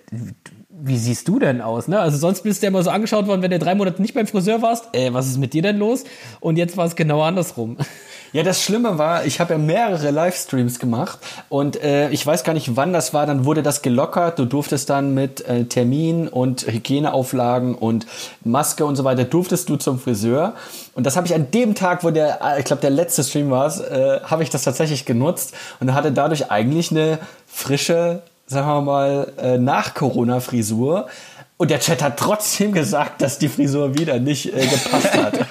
wie 0.84 0.96
siehst 0.96 1.28
du 1.28 1.38
denn 1.38 1.60
aus? 1.60 1.86
Ne? 1.86 1.98
Also 2.00 2.18
sonst 2.18 2.42
bist 2.42 2.60
du 2.60 2.66
ja 2.66 2.68
immer 2.68 2.82
so 2.82 2.90
angeschaut 2.90 3.26
worden, 3.26 3.40
wenn 3.40 3.50
du 3.50 3.58
drei 3.58 3.74
Monate 3.74 4.02
nicht 4.02 4.14
beim 4.14 4.26
Friseur 4.26 4.62
warst. 4.62 4.88
Äh, 4.94 5.12
was 5.14 5.28
ist 5.28 5.38
mit 5.38 5.52
dir 5.52 5.62
denn 5.62 5.78
los? 5.78 6.04
Und 6.40 6.56
jetzt 6.56 6.76
war 6.76 6.86
es 6.86 6.96
genau 6.96 7.22
andersrum. 7.22 7.76
Ja, 8.32 8.42
das 8.42 8.62
Schlimme 8.62 8.96
war, 8.96 9.26
ich 9.26 9.40
habe 9.40 9.52
ja 9.52 9.58
mehrere 9.58 10.10
Livestreams 10.10 10.78
gemacht 10.78 11.18
und 11.50 11.82
äh, 11.82 12.08
ich 12.08 12.26
weiß 12.26 12.44
gar 12.44 12.54
nicht, 12.54 12.76
wann 12.76 12.94
das 12.94 13.12
war. 13.12 13.26
Dann 13.26 13.44
wurde 13.44 13.62
das 13.62 13.82
gelockert. 13.82 14.38
Du 14.38 14.46
durftest 14.46 14.88
dann 14.88 15.12
mit 15.12 15.46
äh, 15.46 15.66
Termin 15.66 16.28
und 16.28 16.66
Hygieneauflagen 16.66 17.74
und 17.74 18.06
Maske 18.42 18.86
und 18.86 18.96
so 18.96 19.04
weiter 19.04 19.24
durftest 19.24 19.68
du 19.68 19.76
zum 19.76 20.00
Friseur. 20.00 20.54
Und 20.94 21.04
das 21.04 21.16
habe 21.16 21.26
ich 21.26 21.34
an 21.34 21.50
dem 21.50 21.74
Tag, 21.74 22.04
wo 22.04 22.10
der, 22.10 22.40
äh, 22.42 22.58
ich 22.58 22.64
glaube, 22.64 22.80
der 22.80 22.90
letzte 22.90 23.22
Stream 23.22 23.50
war, 23.50 23.66
äh, 23.66 24.20
habe 24.22 24.42
ich 24.42 24.48
das 24.48 24.62
tatsächlich 24.62 25.04
genutzt 25.04 25.52
und 25.80 25.92
hatte 25.92 26.10
dadurch 26.10 26.50
eigentlich 26.50 26.90
eine 26.90 27.18
frische 27.46 28.22
sagen 28.46 28.66
wir 28.66 28.80
mal, 28.82 29.32
äh, 29.38 29.58
nach 29.58 29.94
Corona-Frisur. 29.94 31.08
Und 31.56 31.70
der 31.70 31.78
Chat 31.78 32.02
hat 32.02 32.18
trotzdem 32.18 32.72
gesagt, 32.72 33.22
dass 33.22 33.38
die 33.38 33.49
Frisur 33.49 33.96
wieder 33.96 34.18
nicht 34.18 34.52
äh, 34.52 34.66
gepasst 34.66 35.16
hat. 35.16 35.38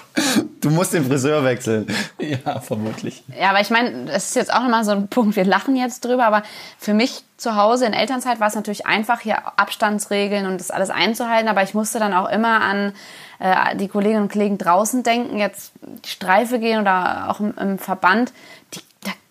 Du 0.62 0.70
musst 0.70 0.94
den 0.94 1.04
Friseur 1.04 1.44
wechseln. 1.44 1.88
Ja, 2.20 2.60
vermutlich. 2.60 3.24
Ja, 3.36 3.50
aber 3.50 3.62
ich 3.62 3.72
meine, 3.72 4.06
das 4.06 4.28
ist 4.28 4.36
jetzt 4.36 4.54
auch 4.54 4.62
nochmal 4.62 4.86
so 4.86 4.92
ein 4.92 5.08
Punkt, 5.08 5.36
wir 5.36 5.44
lachen 5.44 5.76
jetzt 5.76 6.06
drüber, 6.06 6.26
aber 6.26 6.44
für 6.78 6.94
mich 6.94 7.24
zu 7.38 7.56
Hause 7.56 7.88
in 7.88 7.94
Elternzeit 7.94 8.40
war 8.40 8.48
es 8.48 8.54
natürlich 8.54 8.86
einfach, 8.86 9.22
hier 9.22 9.40
Abstandsregeln 9.58 10.46
und 10.46 10.60
das 10.60 10.70
alles 10.70 10.92
einzuhalten, 10.92 11.50
aber 11.50 11.64
ich 11.64 11.74
musste 11.74 11.98
dann 11.98 12.14
auch 12.14 12.30
immer 12.30 12.62
an 12.62 12.94
äh, 13.40 13.76
die 13.76 13.88
Kolleginnen 13.88 14.24
und 14.24 14.32
Kollegen 14.32 14.60
draußen 14.60 15.02
denken, 15.02 15.40
jetzt 15.40 15.72
die 15.82 16.10
Streife 16.10 16.60
gehen 16.60 16.80
oder 16.80 17.30
auch 17.30 17.40
im, 17.40 17.56
im 17.58 17.80
Verband, 17.80 18.32
die 18.76 18.82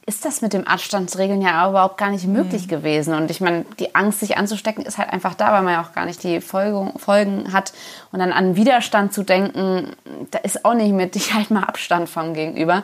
ist 0.06 0.24
das 0.24 0.40
mit 0.40 0.52
dem 0.52 0.66
Abstandsregeln 0.66 1.42
ja 1.42 1.68
überhaupt 1.68 1.96
gar 1.98 2.10
nicht 2.10 2.26
möglich 2.26 2.64
mhm. 2.64 2.68
gewesen. 2.68 3.14
Und 3.14 3.30
ich 3.30 3.40
meine, 3.40 3.64
die 3.78 3.94
Angst, 3.94 4.20
sich 4.20 4.36
anzustecken, 4.36 4.84
ist 4.84 4.98
halt 4.98 5.12
einfach 5.12 5.34
da, 5.34 5.52
weil 5.52 5.62
man 5.62 5.74
ja 5.74 5.82
auch 5.82 5.92
gar 5.92 6.06
nicht 6.06 6.22
die 6.22 6.40
Folgen, 6.40 6.98
Folgen 6.98 7.52
hat. 7.52 7.72
Und 8.10 8.18
dann 8.18 8.32
an 8.32 8.56
Widerstand 8.56 9.12
zu 9.12 9.22
denken, 9.22 9.92
da 10.30 10.38
ist 10.38 10.64
auch 10.64 10.74
nicht 10.74 10.92
mit, 10.92 11.16
ich 11.16 11.34
halt 11.34 11.50
mal 11.50 11.64
Abstand 11.64 12.08
vom 12.08 12.34
Gegenüber. 12.34 12.82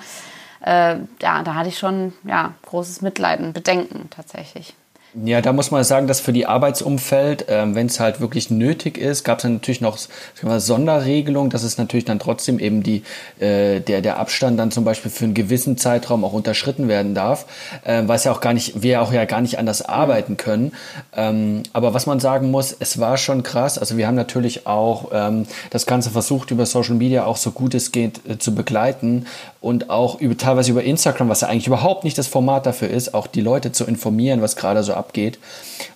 Äh, 0.61 0.97
ja, 1.21 1.43
da 1.43 1.55
hatte 1.55 1.69
ich 1.69 1.79
schon 1.79 2.13
ja, 2.25 2.53
großes 2.65 3.03
Mitleiden, 3.03 3.53
Bedenken 3.53 4.09
tatsächlich. 4.11 4.75
Ja, 5.25 5.41
da 5.41 5.55
muss 5.55 5.71
man 5.71 5.83
sagen, 5.83 6.09
dass 6.09 6.21
für 6.21 6.35
die 6.35 6.45
Arbeitsumfeld, 6.45 7.49
äh, 7.49 7.75
wenn 7.75 7.87
es 7.87 8.01
halt 8.01 8.21
wirklich 8.21 8.51
nötig 8.51 8.99
ist, 8.99 9.25
gab 9.25 9.39
es 9.39 9.45
dann 9.45 9.55
natürlich 9.55 9.81
noch 9.81 9.97
Sonderregelungen, 10.43 11.49
dass 11.49 11.63
es 11.63 11.79
natürlich 11.79 12.05
dann 12.05 12.19
trotzdem 12.19 12.59
eben 12.59 12.83
die, 12.83 13.03
äh, 13.39 13.81
der, 13.81 14.03
der 14.03 14.19
Abstand 14.19 14.59
dann 14.59 14.71
zum 14.71 14.85
Beispiel 14.85 15.11
für 15.11 15.25
einen 15.25 15.33
gewissen 15.33 15.79
Zeitraum 15.79 16.23
auch 16.23 16.35
unterschritten 16.35 16.87
werden 16.89 17.15
darf, 17.15 17.47
äh, 17.85 18.03
weil 18.05 18.17
es 18.17 18.25
ja 18.25 18.33
auch 18.33 18.43
gar 18.43 18.53
nicht, 18.53 18.83
wir 18.83 19.01
auch 19.01 19.11
ja 19.11 19.25
gar 19.25 19.41
nicht 19.41 19.59
anders 19.59 19.81
arbeiten 19.81 20.37
können. 20.37 20.73
Ähm, 21.17 21.63
aber 21.73 21.95
was 21.95 22.05
man 22.05 22.21
sagen 22.21 22.51
muss, 22.51 22.77
es 22.79 23.01
war 23.01 23.17
schon 23.17 23.43
krass. 23.43 23.79
Also 23.79 23.97
wir 23.97 24.07
haben 24.07 24.17
natürlich 24.17 24.67
auch 24.67 25.13
ähm, 25.15 25.47
das 25.71 25.87
Ganze 25.87 26.11
versucht, 26.11 26.51
über 26.51 26.67
Social 26.67 26.97
Media 26.97 27.25
auch 27.25 27.39
so 27.39 27.53
gut 27.53 27.75
es 27.75 27.91
geht 27.91 28.21
äh, 28.29 28.39
zu 28.39 28.55
begleiten 28.55 29.25
und 29.63 29.91
auch 29.91 30.21
über, 30.21 30.37
teilweise 30.37 30.71
über 30.71 30.85
Instagram, 30.85 31.29
was 31.29 31.41
ja 31.41 31.49
eigentlich 31.49 31.67
überhaupt 31.67 32.05
nicht 32.05 32.19
das 32.19 32.29
Format 32.29 32.67
dafür 32.67 32.89
ist, 32.89 33.15
auch 33.15 33.27
die 33.27 33.41
Leute 33.41 33.73
zu 33.73 33.85
informieren, 33.85 34.43
was 34.43 34.55
gerade 34.55 34.83
so 34.83 34.95
abgeht. 35.07 35.39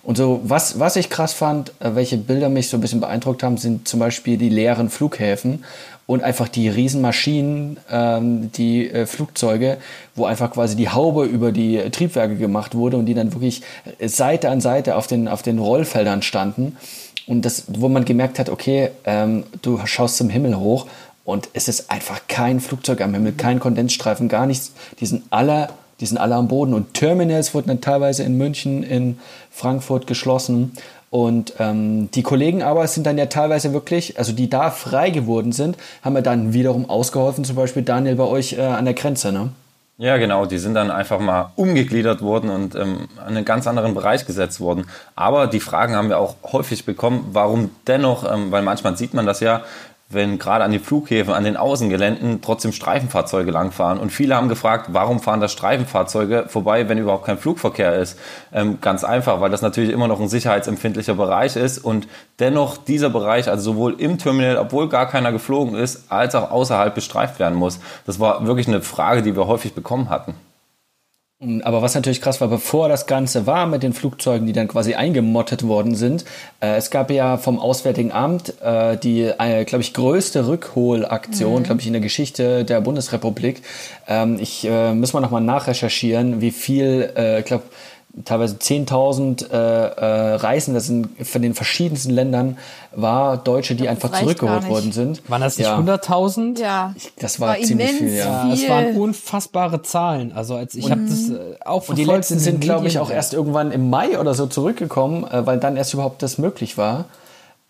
Und 0.03 0.17
so, 0.17 0.41
was, 0.43 0.79
was 0.79 0.95
ich 0.95 1.09
krass 1.09 1.33
fand, 1.33 1.69
äh, 1.79 1.95
welche 1.95 2.17
Bilder 2.17 2.49
mich 2.49 2.69
so 2.69 2.77
ein 2.77 2.81
bisschen 2.81 3.01
beeindruckt 3.01 3.43
haben, 3.43 3.57
sind 3.57 3.87
zum 3.87 3.99
Beispiel 3.99 4.37
die 4.37 4.49
leeren 4.49 4.89
Flughäfen 4.89 5.63
und 6.07 6.23
einfach 6.23 6.47
die 6.47 6.69
Riesenmaschinen, 6.69 7.77
ähm, 7.89 8.51
die 8.51 8.89
äh, 8.89 9.05
Flugzeuge, 9.05 9.77
wo 10.15 10.25
einfach 10.25 10.51
quasi 10.51 10.75
die 10.75 10.89
Haube 10.89 11.25
über 11.25 11.51
die 11.51 11.77
Triebwerke 11.91 12.35
gemacht 12.35 12.75
wurde 12.75 12.97
und 12.97 13.05
die 13.05 13.13
dann 13.13 13.33
wirklich 13.33 13.61
äh, 13.99 14.07
Seite 14.07 14.49
an 14.49 14.61
Seite 14.61 14.95
auf 14.95 15.07
den, 15.07 15.27
auf 15.27 15.41
den 15.41 15.59
Rollfeldern 15.59 16.21
standen. 16.21 16.77
Und 17.27 17.43
das, 17.43 17.65
wo 17.67 17.87
man 17.87 18.05
gemerkt 18.05 18.39
hat, 18.39 18.49
okay, 18.49 18.89
ähm, 19.05 19.43
du 19.61 19.79
schaust 19.85 20.17
zum 20.17 20.29
Himmel 20.29 20.57
hoch 20.57 20.87
und 21.23 21.49
es 21.53 21.67
ist 21.67 21.91
einfach 21.91 22.21
kein 22.27 22.59
Flugzeug 22.59 22.99
am 23.01 23.13
Himmel, 23.13 23.33
kein 23.33 23.59
Kondensstreifen, 23.59 24.27
gar 24.27 24.47
nichts. 24.47 24.73
Die 24.99 25.05
sind 25.05 25.23
alle, 25.29 25.69
die 26.01 26.05
sind 26.05 26.17
alle 26.17 26.35
am 26.35 26.47
Boden. 26.47 26.73
Und 26.73 26.93
Terminals 26.93 27.53
wurden 27.53 27.69
dann 27.69 27.81
teilweise 27.81 28.23
in 28.23 28.37
München, 28.37 28.83
in 28.83 29.19
Frankfurt 29.51 30.07
geschlossen. 30.07 30.73
Und 31.11 31.53
ähm, 31.59 32.09
die 32.11 32.23
Kollegen 32.23 32.63
aber 32.63 32.87
sind 32.87 33.05
dann 33.05 33.17
ja 33.17 33.27
teilweise 33.27 33.73
wirklich, 33.73 34.17
also 34.17 34.31
die 34.31 34.49
da 34.49 34.71
frei 34.71 35.09
geworden 35.09 35.51
sind, 35.51 35.77
haben 36.03 36.15
wir 36.15 36.21
dann 36.21 36.53
wiederum 36.53 36.89
ausgeholfen, 36.89 37.43
zum 37.43 37.55
Beispiel 37.55 37.83
Daniel 37.83 38.15
bei 38.15 38.23
euch 38.23 38.53
äh, 38.53 38.61
an 38.61 38.85
der 38.85 38.93
Grenze, 38.93 39.31
ne? 39.31 39.49
Ja, 40.01 40.17
genau. 40.17 40.47
Die 40.47 40.57
sind 40.57 40.73
dann 40.73 40.89
einfach 40.89 41.19
mal 41.19 41.51
umgegliedert 41.55 42.23
worden 42.23 42.49
und 42.49 42.73
ähm, 42.73 43.07
in 43.17 43.37
einen 43.37 43.45
ganz 43.45 43.67
anderen 43.67 43.93
Bereich 43.93 44.25
gesetzt 44.25 44.59
worden. 44.59 44.87
Aber 45.15 45.45
die 45.45 45.59
Fragen 45.59 45.95
haben 45.95 46.09
wir 46.09 46.17
auch 46.17 46.37
häufig 46.51 46.85
bekommen, 46.85 47.29
warum 47.33 47.69
dennoch, 47.85 48.23
ähm, 48.23 48.51
weil 48.51 48.63
manchmal 48.63 48.97
sieht 48.97 49.13
man 49.13 49.27
das 49.27 49.41
ja, 49.41 49.61
wenn 50.13 50.39
gerade 50.39 50.63
an 50.63 50.71
den 50.71 50.81
Flughäfen, 50.81 51.33
an 51.33 51.43
den 51.43 51.57
Außengeländen 51.57 52.41
trotzdem 52.41 52.71
Streifenfahrzeuge 52.71 53.51
langfahren. 53.51 53.99
Und 53.99 54.11
viele 54.11 54.35
haben 54.35 54.49
gefragt, 54.49 54.89
warum 54.91 55.19
fahren 55.19 55.39
da 55.39 55.47
Streifenfahrzeuge 55.47 56.45
vorbei, 56.47 56.89
wenn 56.89 56.97
überhaupt 56.97 57.25
kein 57.25 57.37
Flugverkehr 57.37 57.95
ist? 57.95 58.19
Ähm, 58.53 58.79
ganz 58.81 59.03
einfach, 59.03 59.41
weil 59.41 59.49
das 59.49 59.61
natürlich 59.61 59.91
immer 59.91 60.07
noch 60.07 60.19
ein 60.19 60.27
sicherheitsempfindlicher 60.27 61.15
Bereich 61.15 61.55
ist 61.55 61.79
und 61.79 62.07
dennoch 62.39 62.77
dieser 62.77 63.09
Bereich, 63.09 63.49
also 63.49 63.73
sowohl 63.73 63.99
im 63.99 64.17
Terminal, 64.17 64.57
obwohl 64.57 64.89
gar 64.89 65.07
keiner 65.07 65.31
geflogen 65.31 65.75
ist, 65.75 66.11
als 66.11 66.35
auch 66.35 66.51
außerhalb 66.51 66.93
bestreift 66.93 67.39
werden 67.39 67.57
muss. 67.57 67.79
Das 68.05 68.19
war 68.19 68.45
wirklich 68.45 68.67
eine 68.67 68.81
Frage, 68.81 69.21
die 69.21 69.35
wir 69.35 69.47
häufig 69.47 69.73
bekommen 69.73 70.09
hatten. 70.09 70.35
Aber 71.63 71.81
was 71.81 71.95
natürlich 71.95 72.21
krass 72.21 72.39
war, 72.39 72.49
bevor 72.49 72.87
das 72.87 73.07
Ganze 73.07 73.47
war 73.47 73.65
mit 73.65 73.81
den 73.81 73.93
Flugzeugen, 73.93 74.45
die 74.45 74.53
dann 74.53 74.67
quasi 74.67 74.93
eingemottet 74.93 75.67
worden 75.67 75.95
sind, 75.95 76.23
äh, 76.59 76.75
es 76.75 76.91
gab 76.91 77.09
ja 77.09 77.37
vom 77.37 77.57
Auswärtigen 77.57 78.11
Amt 78.11 78.61
äh, 78.61 78.95
die, 78.97 79.23
äh, 79.23 79.65
glaube 79.65 79.81
ich, 79.81 79.95
größte 79.95 80.47
Rückholaktion, 80.47 81.61
mhm. 81.61 81.65
glaube 81.65 81.81
ich, 81.81 81.87
in 81.87 81.93
der 81.93 82.01
Geschichte 82.01 82.63
der 82.63 82.81
Bundesrepublik. 82.81 83.63
Ähm, 84.07 84.37
ich 84.39 84.65
äh, 84.65 84.93
muss 84.93 85.13
mal 85.13 85.19
nochmal 85.21 85.41
nachrecherchieren, 85.41 86.41
wie 86.41 86.51
viel, 86.51 87.11
äh, 87.17 87.39
ich 87.39 87.45
glaube, 87.45 87.63
teilweise 88.25 88.55
10.000 88.55 89.49
äh, 89.49 89.55
äh, 89.55 90.35
Reisende 90.35 90.81
von 91.23 91.41
den 91.41 91.53
verschiedensten 91.53 92.11
Ländern 92.11 92.57
war 92.93 93.37
Deutsche, 93.37 93.75
die 93.75 93.87
einfach 93.87 94.11
zurückgeholt 94.11 94.67
worden 94.67 94.91
sind. 94.91 95.21
Waren 95.29 95.41
das 95.41 95.57
nicht 95.57 95.67
ja. 95.67 95.79
100.000? 95.79 96.59
Ja. 96.59 96.93
Ich, 96.97 97.11
das 97.17 97.39
war, 97.39 97.49
war 97.49 97.59
ziemlich 97.61 97.91
viel, 97.91 98.09
ja. 98.09 98.45
ja. 98.45 98.49
Das 98.49 98.67
waren 98.67 98.97
unfassbare 98.97 99.81
Zahlen. 99.81 100.33
Also 100.33 100.55
als 100.55 100.75
ich 100.75 100.91
habe 100.91 101.01
das 101.07 101.29
äh, 101.29 101.55
auch 101.63 101.87
Und 101.87 101.97
die 101.97 102.03
letzten 102.03 102.39
sind, 102.39 102.59
glaube 102.59 102.87
ich, 102.87 102.99
auch 102.99 103.09
erst 103.09 103.33
irgendwann 103.33 103.71
im 103.71 103.89
Mai 103.89 104.19
oder 104.19 104.33
so 104.33 104.45
zurückgekommen, 104.45 105.23
äh, 105.23 105.45
weil 105.45 105.59
dann 105.59 105.77
erst 105.77 105.93
überhaupt 105.93 106.21
das 106.21 106.37
möglich 106.37 106.77
war. 106.77 107.05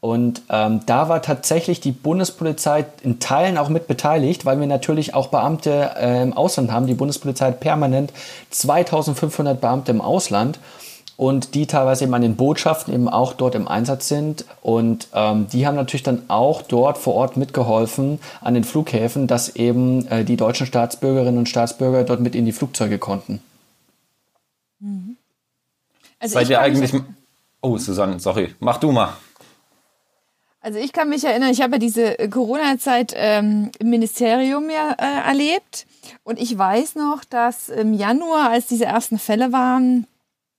Und 0.02 0.42
ähm, 0.50 0.82
da 0.88 1.10
war 1.10 1.22
tatsächlich 1.22 1.80
die 1.80 1.92
Bundespolizei 1.92 2.86
in 3.04 3.20
Teilen 3.20 3.60
auch 3.60 3.70
mit 3.70 3.88
beteiligt, 3.88 4.46
weil 4.46 4.60
wir 4.60 4.66
natürlich 4.66 5.14
auch 5.14 5.28
Beamte 5.28 5.92
äh, 5.96 6.24
im 6.24 6.34
Ausland 6.34 6.72
haben. 6.72 6.88
Die 6.88 6.96
Bundespolizei 6.96 7.46
hat 7.46 7.60
permanent 7.60 8.12
2500 8.50 9.62
Beamte 9.62 9.92
im 9.92 10.02
Ausland 10.02 10.58
und 11.18 11.54
die 11.54 11.68
teilweise 11.68 12.06
eben 12.06 12.16
an 12.16 12.24
den 12.24 12.36
Botschaften 12.36 12.92
eben 12.96 13.08
auch 13.08 13.34
dort 13.34 13.54
im 13.54 13.68
Einsatz 13.68 14.08
sind. 14.08 14.44
Und 14.64 15.08
ähm, 15.14 15.46
die 15.54 15.68
haben 15.68 15.76
natürlich 15.76 16.02
dann 16.02 16.24
auch 16.30 16.64
dort 16.64 16.98
vor 16.98 17.14
Ort 17.14 17.38
mitgeholfen 17.38 18.18
an 18.42 18.56
den 18.56 18.64
Flughäfen, 18.64 19.28
dass 19.28 19.56
eben 19.56 20.08
äh, 20.08 20.26
die 20.26 20.36
deutschen 20.36 20.66
Staatsbürgerinnen 20.66 21.38
und 21.38 21.48
Staatsbürger 21.48 22.06
dort 22.06 22.22
mit 22.22 22.34
in 22.34 22.46
die 22.46 22.54
Flugzeuge 22.54 22.98
konnten. 22.98 23.40
Mhm. 24.80 25.18
Also 26.20 26.34
Seid 26.34 26.50
ihr 26.50 26.60
eigentlich... 26.60 26.92
Oh, 27.62 27.78
Susanne, 27.78 28.20
sorry. 28.20 28.56
Mach 28.60 28.78
du 28.78 28.92
mal. 28.92 29.14
Also 30.64 30.78
ich 30.78 30.94
kann 30.94 31.10
mich 31.10 31.24
erinnern, 31.24 31.50
ich 31.50 31.62
habe 31.62 31.74
ja 31.74 31.80
diese 31.80 32.20
äh, 32.20 32.28
Corona-Zeit 32.28 33.14
ähm, 33.16 33.72
im 33.80 33.90
Ministerium 33.90 34.70
ja 34.70 34.92
äh, 34.92 35.28
erlebt. 35.28 35.88
Und 36.24 36.40
ich 36.40 36.56
weiß 36.56 36.96
noch, 36.96 37.24
dass 37.24 37.70
im 37.70 37.94
Januar, 37.94 38.52
als 38.52 38.68
diese 38.68 38.86
ersten 38.86 39.18
Fälle 39.18 39.52
waren, 39.52 40.06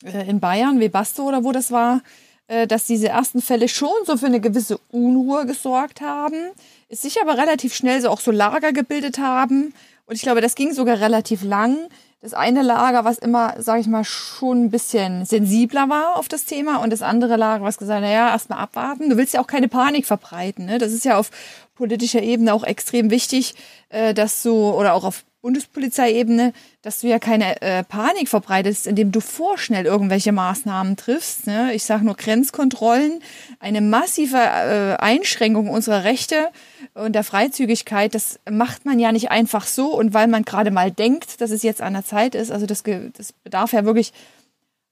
äh, 0.04 0.28
in 0.28 0.40
Bayern, 0.40 0.80
Webasto 0.80 1.22
oder 1.22 1.44
wo 1.44 1.52
das 1.52 1.70
war, 1.70 2.02
äh, 2.48 2.66
dass 2.66 2.86
diese 2.86 3.10
ersten 3.10 3.40
Fälle 3.40 3.68
schon 3.68 3.94
so 4.04 4.16
für 4.16 4.26
eine 4.26 4.40
gewisse 4.40 4.80
Unruhe 4.90 5.46
gesorgt 5.46 6.00
haben, 6.00 6.50
es 6.88 7.02
sich 7.02 7.22
aber 7.22 7.38
relativ 7.38 7.72
schnell 7.72 8.00
so 8.00 8.10
auch 8.10 8.20
so 8.20 8.32
Lager 8.32 8.72
gebildet 8.72 9.18
haben. 9.18 9.72
Und 10.06 10.16
ich 10.16 10.22
glaube, 10.22 10.40
das 10.40 10.56
ging 10.56 10.72
sogar 10.72 10.98
relativ 10.98 11.44
lang 11.44 11.78
das 12.22 12.34
eine 12.34 12.62
Lager, 12.62 13.04
was 13.04 13.18
immer, 13.18 13.56
sage 13.58 13.80
ich 13.80 13.88
mal, 13.88 14.04
schon 14.04 14.64
ein 14.64 14.70
bisschen 14.70 15.24
sensibler 15.24 15.88
war 15.88 16.16
auf 16.16 16.28
das 16.28 16.44
Thema 16.44 16.76
und 16.76 16.90
das 16.90 17.02
andere 17.02 17.36
Lager, 17.36 17.64
was 17.64 17.78
gesagt, 17.78 18.00
naja, 18.00 18.28
erstmal 18.30 18.60
abwarten. 18.60 19.10
Du 19.10 19.16
willst 19.16 19.34
ja 19.34 19.40
auch 19.40 19.48
keine 19.48 19.66
Panik 19.66 20.06
verbreiten. 20.06 20.66
Ne? 20.66 20.78
Das 20.78 20.92
ist 20.92 21.04
ja 21.04 21.18
auf 21.18 21.32
politischer 21.74 22.22
Ebene 22.22 22.54
auch 22.54 22.62
extrem 22.62 23.10
wichtig, 23.10 23.56
äh, 23.88 24.14
dass 24.14 24.40
du, 24.44 24.52
oder 24.52 24.94
auch 24.94 25.02
auf 25.02 25.24
Bundespolizeiebene, 25.42 26.52
dass 26.82 27.00
du 27.00 27.08
ja 27.08 27.18
keine 27.18 27.60
äh, 27.60 27.82
Panik 27.82 28.28
verbreitest, 28.28 28.86
indem 28.86 29.10
du 29.10 29.20
vorschnell 29.20 29.84
irgendwelche 29.84 30.30
Maßnahmen 30.30 30.96
triffst. 30.96 31.48
Ne? 31.48 31.74
Ich 31.74 31.82
sage 31.84 32.04
nur 32.04 32.14
Grenzkontrollen, 32.14 33.20
eine 33.58 33.80
massive 33.80 34.36
äh, 34.38 34.96
Einschränkung 34.98 35.68
unserer 35.68 36.04
Rechte 36.04 36.48
und 36.94 37.14
der 37.14 37.24
Freizügigkeit, 37.24 38.14
das 38.14 38.38
macht 38.48 38.84
man 38.84 39.00
ja 39.00 39.10
nicht 39.10 39.30
einfach 39.32 39.66
so 39.66 39.96
und 39.96 40.14
weil 40.14 40.28
man 40.28 40.44
gerade 40.44 40.70
mal 40.70 40.92
denkt, 40.92 41.40
dass 41.40 41.50
es 41.50 41.62
jetzt 41.64 41.82
an 41.82 41.94
der 41.94 42.04
Zeit 42.04 42.34
ist. 42.36 42.52
Also 42.52 42.66
das, 42.66 42.84
das 43.16 43.32
bedarf 43.32 43.72
ja 43.72 43.84
wirklich 43.84 44.12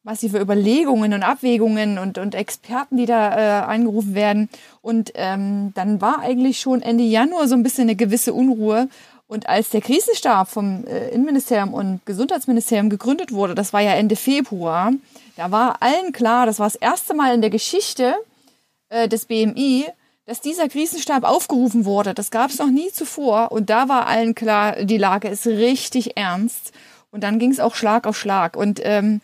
massive 0.03 0.41
Überlegungen 0.41 1.13
und 1.13 1.23
Abwägungen 1.23 1.99
und, 1.99 2.17
und 2.17 2.35
Experten, 2.35 2.97
die 2.97 3.07
da 3.07 3.63
äh, 3.63 3.67
eingerufen 3.67 4.15
werden. 4.15 4.49
Und 4.81 5.13
ähm, 5.15 5.73
dann 5.75 6.01
war 6.01 6.21
eigentlich 6.21 6.59
schon 6.59 6.81
Ende 6.81 7.05
Januar 7.05 7.49
so 7.49 7.55
ein 7.55 7.63
bisschen 7.63 7.83
eine 7.83 7.97
gewisse 7.97 8.33
Unruhe. 8.33 8.89
Und 9.31 9.49
als 9.49 9.71
der 9.71 9.81
Krisenstab 9.81 10.51
vom 10.51 10.85
äh, 10.89 11.11
Innenministerium 11.11 11.73
und 11.73 12.05
Gesundheitsministerium 12.05 12.91
gegründet 12.91 13.31
wurde, 13.31 13.55
das 13.55 13.73
war 13.73 13.81
ja 13.81 13.93
Ende 13.93 14.17
Februar, 14.17 14.91
da 15.37 15.53
war 15.53 15.81
allen 15.81 16.11
klar, 16.11 16.47
das 16.47 16.59
war 16.59 16.67
das 16.67 16.75
erste 16.75 17.15
Mal 17.15 17.33
in 17.33 17.41
der 17.41 17.51
Geschichte 17.51 18.17
äh, 18.89 19.07
des 19.07 19.27
BMI, 19.27 19.87
dass 20.27 20.41
dieser 20.41 20.69
Krisenstab 20.69 21.23
aufgerufen 21.23 21.85
wurde. 21.85 22.13
Das 22.13 22.33
gab 22.33 22.51
es 22.51 22.59
noch 22.59 22.71
nie 22.71 22.91
zuvor. 22.91 23.53
Und 23.53 23.71
da 23.71 23.89
war 23.89 24.09
allen 24.09 24.35
klar, 24.35 24.85
die 24.85 24.99
Lage 24.99 25.29
ist 25.29 25.47
richtig 25.47 26.17
ernst. 26.17 26.73
Und 27.13 27.23
dann 27.23 27.39
ging 27.39 27.53
es 27.53 27.61
auch 27.61 27.77
Schlag 27.77 28.09
auf 28.09 28.19
Schlag. 28.19 28.57
Und 28.57 28.81
ähm, 28.83 29.21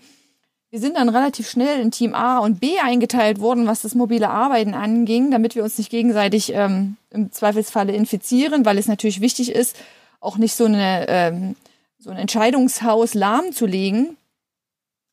wir 0.76 0.80
sind 0.82 0.98
dann 0.98 1.08
relativ 1.08 1.48
schnell 1.48 1.80
in 1.80 1.90
Team 1.90 2.14
A 2.14 2.38
und 2.38 2.60
B 2.60 2.78
eingeteilt 2.78 3.40
worden, 3.40 3.66
was 3.66 3.80
das 3.80 3.94
mobile 3.94 4.28
Arbeiten 4.28 4.74
anging, 4.74 5.30
damit 5.30 5.54
wir 5.54 5.64
uns 5.64 5.78
nicht 5.78 5.88
gegenseitig 5.88 6.52
ähm, 6.52 6.98
im 7.08 7.32
Zweifelsfalle 7.32 7.94
infizieren, 7.94 8.66
weil 8.66 8.76
es 8.76 8.86
natürlich 8.86 9.22
wichtig 9.22 9.50
ist, 9.52 9.74
auch 10.20 10.36
nicht 10.36 10.52
so, 10.54 10.66
eine, 10.66 11.06
ähm, 11.08 11.56
so 11.98 12.10
ein 12.10 12.18
Entscheidungshaus 12.18 13.14
lahmzulegen. 13.14 14.18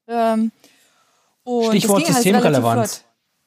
Ähm, 0.10 0.52
Stichwort 1.70 2.04
halt 2.04 2.14
Systemrelevanz. 2.14 3.06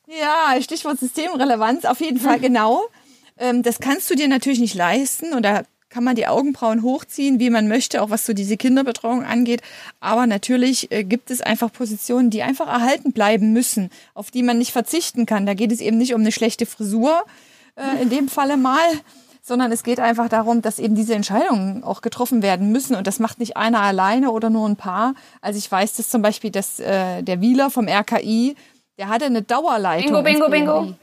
ja, 0.09 0.59
Stichwort 0.63 0.99
Systemrelevanz, 0.99 1.85
auf 1.85 2.01
jeden 2.01 2.19
Fall 2.19 2.41
genau. 2.41 2.81
Ähm, 3.37 3.63
das 3.63 3.79
kannst 3.79 4.09
du 4.09 4.15
dir 4.15 4.29
natürlich 4.29 4.61
nicht 4.61 4.75
leisten 4.75 5.35
und 5.35 5.43
da 5.43 5.65
kann 5.97 6.05
man 6.05 6.15
die 6.15 6.27
Augenbrauen 6.27 6.83
hochziehen, 6.83 7.41
wie 7.41 7.49
man 7.49 7.69
möchte, 7.69 8.03
auch 8.03 8.11
was 8.11 8.27
so 8.27 8.35
diese 8.35 8.59
Kinderbetreuung 8.59 9.25
angeht. 9.25 9.63
Aber 9.99 10.27
natürlich 10.27 10.93
äh, 10.93 11.05
gibt 11.05 11.31
es 11.31 11.41
einfach 11.41 11.73
Positionen, 11.73 12.29
die 12.29 12.43
einfach 12.43 12.67
erhalten 12.67 13.13
bleiben 13.13 13.55
müssen, 13.55 13.89
auf 14.13 14.31
die 14.31 14.43
man 14.43 14.59
nicht 14.59 14.73
verzichten 14.73 15.25
kann. 15.25 15.47
Da 15.47 15.55
geht 15.55 15.73
es 15.73 15.81
eben 15.81 15.97
nicht 15.97 16.13
um 16.13 16.21
eine 16.21 16.33
schlechte 16.33 16.67
Frisur, 16.67 17.25
äh, 17.77 18.03
in 18.03 18.11
dem 18.11 18.29
Falle 18.29 18.59
mal, 18.59 18.87
sondern 19.41 19.73
es 19.73 19.85
geht 19.85 19.99
einfach 19.99 20.29
darum, 20.29 20.61
dass 20.61 20.79
eben 20.79 20.97
diese 20.97 21.15
Entscheidungen 21.15 21.83
auch 21.83 22.03
getroffen 22.03 22.43
werden 22.43 22.73
müssen. 22.73 22.95
Und 22.95 23.07
das 23.07 23.19
macht 23.19 23.39
nicht 23.39 23.57
einer 23.57 23.81
alleine 23.81 24.33
oder 24.33 24.51
nur 24.51 24.69
ein 24.69 24.77
paar. 24.77 25.15
Also 25.41 25.57
ich 25.57 25.73
weiß 25.73 25.95
das 25.95 26.11
zum 26.11 26.21
Beispiel, 26.21 26.51
dass 26.51 26.79
äh, 26.79 27.23
der 27.23 27.41
Wieler 27.41 27.71
vom 27.71 27.89
RKI, 27.89 28.55
der 28.99 29.09
hatte 29.09 29.25
eine 29.25 29.41
Dauerleitung. 29.41 30.23
Bingo, 30.23 30.51
bingo, 30.51 30.51
bingo. 30.51 30.95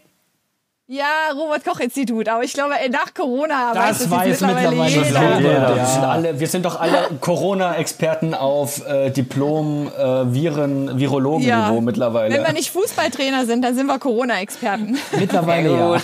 Ja, 0.87 1.31
Robert-Koch-Institut, 1.33 2.27
aber 2.27 2.43
ich 2.43 2.51
glaube, 2.51 2.73
nach 2.91 3.13
Corona 3.13 3.73
das 3.73 4.09
weiß, 4.09 4.11
weiß 4.11 4.41
mittlerweile, 4.41 4.75
mittlerweile 4.75 5.37
jeder. 5.37 5.39
jeder. 5.39 5.69
Ja. 5.69 5.75
Wir, 5.77 5.85
sind 5.85 6.03
alle, 6.03 6.39
wir 6.41 6.47
sind 6.47 6.65
doch 6.65 6.81
alle 6.81 7.09
Corona-Experten 7.21 8.33
auf 8.33 8.85
äh, 8.85 9.09
Diplom, 9.09 9.87
äh, 9.87 10.33
Viren, 10.33 10.99
Virologen-Niveau 10.99 11.79
mittlerweile. 11.79 12.35
Wenn 12.35 12.43
wir 12.43 12.51
nicht 12.51 12.69
Fußballtrainer 12.71 13.45
sind, 13.45 13.63
dann 13.63 13.75
sind 13.75 13.87
wir 13.87 13.97
Corona-Experten. 13.97 14.97
Mittlerweile 15.17 15.71
ja. 15.71 16.01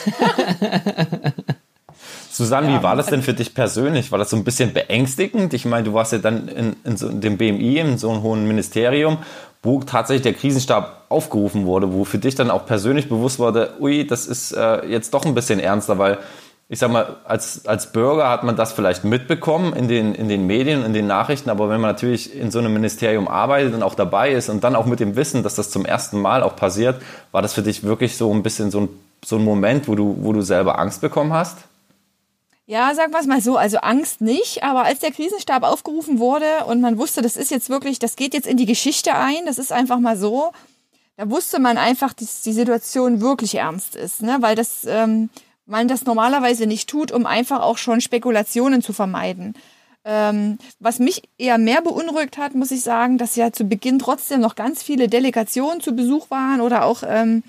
Susanne, 2.31 2.79
wie 2.79 2.81
war 2.81 2.95
das 2.95 3.07
denn 3.07 3.21
für 3.21 3.33
dich 3.33 3.53
persönlich? 3.53 4.13
War 4.13 4.19
das 4.19 4.29
so 4.29 4.37
ein 4.37 4.45
bisschen 4.45 4.71
beängstigend? 4.71 5.53
Ich 5.53 5.65
meine, 5.65 5.83
du 5.83 5.93
warst 5.93 6.13
ja 6.13 6.19
dann 6.19 6.47
in, 6.47 6.75
in 6.85 6.95
so 6.95 7.09
dem 7.09 7.37
BMI, 7.37 7.79
in 7.79 7.97
so 7.97 8.09
einem 8.11 8.21
hohen 8.21 8.47
Ministerium, 8.47 9.17
wo 9.61 9.81
tatsächlich 9.81 10.23
der 10.23 10.33
Krisenstab 10.33 11.05
aufgerufen 11.09 11.65
wurde, 11.65 11.93
wo 11.93 12.05
für 12.05 12.17
dich 12.17 12.35
dann 12.35 12.49
auch 12.49 12.65
persönlich 12.65 13.09
bewusst 13.09 13.39
wurde, 13.39 13.73
ui, 13.79 14.07
das 14.07 14.25
ist 14.27 14.51
äh, 14.51 14.85
jetzt 14.85 15.13
doch 15.13 15.25
ein 15.25 15.35
bisschen 15.35 15.59
ernster, 15.59 15.97
weil 15.97 16.19
ich 16.71 16.77
sag 16.77 16.91
mal, 16.91 17.17
als, 17.25 17.65
als 17.65 17.91
Bürger 17.91 18.29
hat 18.29 18.43
man 18.43 18.55
das 18.55 18.73
vielleicht 18.73 19.03
mitbekommen 19.03 19.73
in 19.73 19.87
den, 19.87 20.13
in 20.13 20.29
den 20.29 20.45
Medien, 20.45 20.85
in 20.85 20.93
den 20.93 21.07
Nachrichten, 21.07 21.49
aber 21.49 21.67
wenn 21.67 21.81
man 21.81 21.89
natürlich 21.89 22.35
in 22.35 22.51
so 22.51 22.59
einem 22.59 22.71
Ministerium 22.73 23.27
arbeitet 23.27 23.73
und 23.73 23.81
auch 23.81 23.95
dabei 23.95 24.31
ist 24.31 24.49
und 24.49 24.63
dann 24.63 24.75
auch 24.75 24.85
mit 24.85 24.99
dem 24.99 25.15
Wissen, 25.15 25.41
dass 25.41 25.55
das 25.55 25.71
zum 25.71 25.83
ersten 25.83 26.21
Mal 26.21 26.43
auch 26.43 26.55
passiert, 26.55 27.01
war 27.31 27.41
das 27.41 27.53
für 27.53 27.63
dich 27.63 27.83
wirklich 27.83 28.17
so 28.17 28.31
ein 28.31 28.43
bisschen 28.43 28.69
so 28.69 28.81
ein, 28.81 28.89
so 29.25 29.37
ein 29.37 29.43
Moment, 29.43 29.87
wo 29.87 29.95
du, 29.95 30.17
wo 30.21 30.31
du 30.31 30.41
selber 30.41 30.77
Angst 30.77 31.01
bekommen 31.01 31.33
hast? 31.33 31.57
Ja, 32.69 32.93
sagen 32.93 33.11
wir 33.11 33.19
es 33.19 33.25
mal 33.25 33.41
so, 33.41 33.57
also 33.57 33.77
Angst 33.79 34.21
nicht, 34.21 34.61
aber 34.61 34.83
als 34.83 34.99
der 34.99 35.09
Krisenstab 35.09 35.63
aufgerufen 35.63 36.19
wurde 36.19 36.65
und 36.67 36.81
man 36.81 36.99
wusste, 36.99 37.23
das 37.23 37.35
ist 37.35 37.49
jetzt 37.49 37.71
wirklich, 37.71 37.97
das 37.97 38.15
geht 38.15 38.35
jetzt 38.35 38.45
in 38.45 38.57
die 38.57 38.67
Geschichte 38.67 39.15
ein, 39.15 39.43
das 39.47 39.57
ist 39.57 39.71
einfach 39.71 39.99
mal 39.99 40.15
so, 40.15 40.51
da 41.17 41.27
wusste 41.31 41.59
man 41.59 41.79
einfach, 41.79 42.13
dass 42.13 42.43
die 42.43 42.53
Situation 42.53 43.21
wirklich 43.21 43.55
ernst 43.55 43.95
ist, 43.95 44.21
ne? 44.21 44.37
weil 44.41 44.55
das, 44.55 44.85
ähm, 44.85 45.31
man 45.65 45.87
das 45.87 46.05
normalerweise 46.05 46.67
nicht 46.67 46.87
tut, 46.87 47.11
um 47.11 47.25
einfach 47.25 47.61
auch 47.61 47.79
schon 47.79 48.01
Spekulationen 48.01 48.83
zu 48.83 48.93
vermeiden. 48.93 49.55
Ähm, 50.05 50.59
was 50.79 50.99
mich 50.99 51.23
eher 51.39 51.57
mehr 51.57 51.81
beunruhigt 51.81 52.37
hat, 52.37 52.53
muss 52.53 52.69
ich 52.69 52.81
sagen, 52.81 53.17
dass 53.17 53.35
ja 53.35 53.51
zu 53.51 53.63
Beginn 53.63 53.97
trotzdem 53.97 54.41
noch 54.41 54.53
ganz 54.53 54.83
viele 54.83 55.07
Delegationen 55.07 55.81
zu 55.81 55.95
Besuch 55.95 56.29
waren 56.29 56.61
oder 56.61 56.85
auch 56.85 57.01
ähm, 57.03 57.41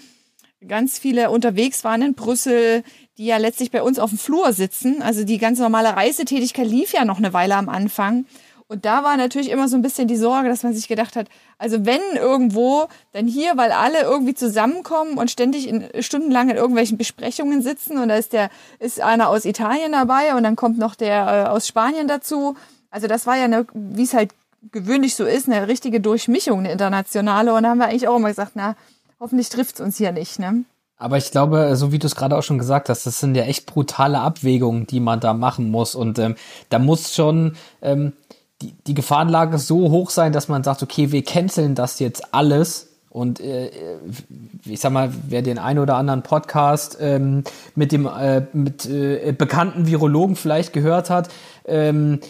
ganz 0.66 0.98
viele 0.98 1.30
unterwegs 1.30 1.84
waren 1.84 2.02
in 2.02 2.14
Brüssel, 2.14 2.82
die 3.18 3.26
ja 3.26 3.38
letztlich 3.38 3.70
bei 3.70 3.82
uns 3.82 3.98
auf 3.98 4.10
dem 4.10 4.18
Flur 4.18 4.52
sitzen. 4.52 5.02
Also 5.02 5.24
die 5.24 5.38
ganz 5.38 5.58
normale 5.58 5.96
Reisetätigkeit 5.96 6.66
lief 6.66 6.92
ja 6.92 7.04
noch 7.04 7.18
eine 7.18 7.32
Weile 7.32 7.56
am 7.56 7.68
Anfang. 7.68 8.26
Und 8.70 8.84
da 8.84 9.02
war 9.02 9.16
natürlich 9.16 9.50
immer 9.50 9.66
so 9.66 9.76
ein 9.76 9.82
bisschen 9.82 10.06
die 10.06 10.16
Sorge, 10.16 10.48
dass 10.48 10.62
man 10.62 10.72
sich 10.72 10.86
gedacht 10.86 11.16
hat, 11.16 11.26
also 11.58 11.84
wenn 11.86 12.00
irgendwo, 12.14 12.86
dann 13.10 13.26
hier, 13.26 13.56
weil 13.56 13.72
alle 13.72 14.02
irgendwie 14.02 14.34
zusammenkommen 14.34 15.18
und 15.18 15.28
ständig 15.28 15.66
in, 15.66 15.88
stundenlang 16.00 16.50
in 16.50 16.56
irgendwelchen 16.56 16.96
Besprechungen 16.96 17.62
sitzen 17.62 17.98
und 17.98 18.10
da 18.10 18.14
ist 18.14 18.32
der, 18.32 18.48
ist 18.78 19.00
einer 19.00 19.28
aus 19.28 19.44
Italien 19.44 19.90
dabei 19.90 20.36
und 20.36 20.44
dann 20.44 20.54
kommt 20.54 20.78
noch 20.78 20.94
der 20.94 21.46
äh, 21.46 21.48
aus 21.48 21.66
Spanien 21.66 22.06
dazu. 22.06 22.54
Also 22.92 23.08
das 23.08 23.26
war 23.26 23.36
ja 23.36 23.44
eine, 23.44 23.66
wie 23.72 24.04
es 24.04 24.14
halt 24.14 24.30
gewöhnlich 24.70 25.16
so 25.16 25.24
ist, 25.24 25.48
eine 25.48 25.66
richtige 25.66 26.00
Durchmischung, 26.00 26.60
eine 26.60 26.70
internationale. 26.70 27.52
Und 27.54 27.64
da 27.64 27.70
haben 27.70 27.78
wir 27.78 27.88
eigentlich 27.88 28.06
auch 28.06 28.16
immer 28.16 28.28
gesagt, 28.28 28.52
na, 28.54 28.76
hoffentlich 29.20 29.50
trifft's 29.50 29.80
uns 29.80 29.98
hier 29.98 30.12
nicht, 30.12 30.38
ne? 30.38 30.64
Aber 30.96 31.16
ich 31.16 31.30
glaube, 31.30 31.76
so 31.76 31.92
wie 31.92 31.98
du 31.98 32.06
es 32.06 32.14
gerade 32.14 32.36
auch 32.36 32.42
schon 32.42 32.58
gesagt 32.58 32.90
hast, 32.90 33.06
das 33.06 33.20
sind 33.20 33.34
ja 33.34 33.44
echt 33.44 33.64
brutale 33.64 34.20
Abwägungen, 34.20 34.86
die 34.86 35.00
man 35.00 35.18
da 35.18 35.32
machen 35.32 35.70
muss. 35.70 35.94
Und 35.94 36.18
ähm, 36.18 36.34
da 36.68 36.78
muss 36.78 37.14
schon 37.14 37.56
ähm, 37.80 38.12
die, 38.60 38.74
die 38.86 38.92
Gefahrenlage 38.92 39.58
so 39.58 39.90
hoch 39.90 40.10
sein, 40.10 40.32
dass 40.32 40.48
man 40.48 40.62
sagt, 40.62 40.82
okay, 40.82 41.10
wir 41.10 41.24
canceln 41.24 41.74
das 41.74 42.00
jetzt 42.00 42.34
alles. 42.34 42.88
Und 43.08 43.40
äh, 43.40 43.70
ich 44.66 44.78
sag 44.80 44.92
mal, 44.92 45.10
wer 45.26 45.40
den 45.40 45.58
einen 45.58 45.78
oder 45.78 45.96
anderen 45.96 46.22
Podcast 46.22 46.98
ähm, 47.00 47.44
mit 47.74 47.92
dem 47.92 48.06
äh, 48.06 48.42
mit 48.52 48.84
äh, 48.84 49.34
bekannten 49.36 49.86
Virologen 49.86 50.36
vielleicht 50.36 50.74
gehört 50.74 51.08
hat, 51.08 51.30
ähm, 51.64 52.20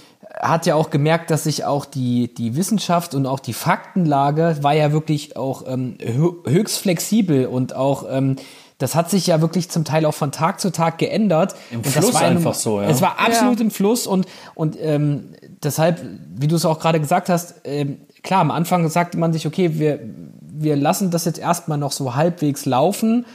hat 0.41 0.67
ja 0.67 0.75
auch 0.75 0.91
gemerkt, 0.91 1.31
dass 1.31 1.45
sich 1.45 1.65
auch 1.65 1.85
die, 1.85 2.33
die 2.35 2.57
Wissenschaft 2.57 3.15
und 3.15 3.27
auch 3.27 3.41
die 3.41 3.53
Faktenlage 3.53 4.59
war 4.63 4.73
ja 4.73 4.93
wirklich 4.93 5.37
auch 5.37 5.65
ähm, 5.67 5.99
höchst 6.01 6.79
flexibel 6.79 7.47
und 7.47 7.75
auch 7.75 8.05
ähm, 8.11 8.37
das 8.79 8.95
hat 8.95 9.11
sich 9.11 9.27
ja 9.27 9.43
wirklich 9.43 9.69
zum 9.69 9.85
Teil 9.85 10.07
auch 10.07 10.15
von 10.15 10.33
Tag 10.33 10.59
zu 10.59 10.73
Tag 10.73 10.97
geändert. 10.97 11.55
Im 11.71 11.81
und 11.81 11.87
Fluss 11.87 12.07
das 12.07 12.15
war 12.15 12.23
einfach 12.23 12.55
so, 12.55 12.81
ja. 12.81 12.89
Es 12.89 13.03
war 13.03 13.21
absolut 13.21 13.59
Ja. 13.59 13.65
im 13.67 13.71
Fluss 13.71 14.07
und, 14.07 14.27
und 14.55 14.79
ähm, 14.81 15.35
deshalb, 15.63 16.01
wie 16.35 16.49
du 16.49 16.57
es 16.57 16.65
auch 16.65 16.79
gerade 16.81 16.99
gesagt 16.99 17.29
hast, 17.29 17.57
ähm, 17.65 17.99
klar, 18.23 18.41
am 18.41 18.51
Anfang 18.51 18.89
sagte 18.89 19.19
man 19.19 19.35
sich, 19.35 19.47
okay, 19.47 19.79
wir, 19.79 20.01
wir 20.41 20.77
lassen 20.77 21.11
das 21.11 21.27
jetzt 21.27 21.39
erstmal 21.39 21.77
noch 21.77 21.93
so 21.93 22.15
halbwegs 22.15 22.65
laufen. 22.65 23.27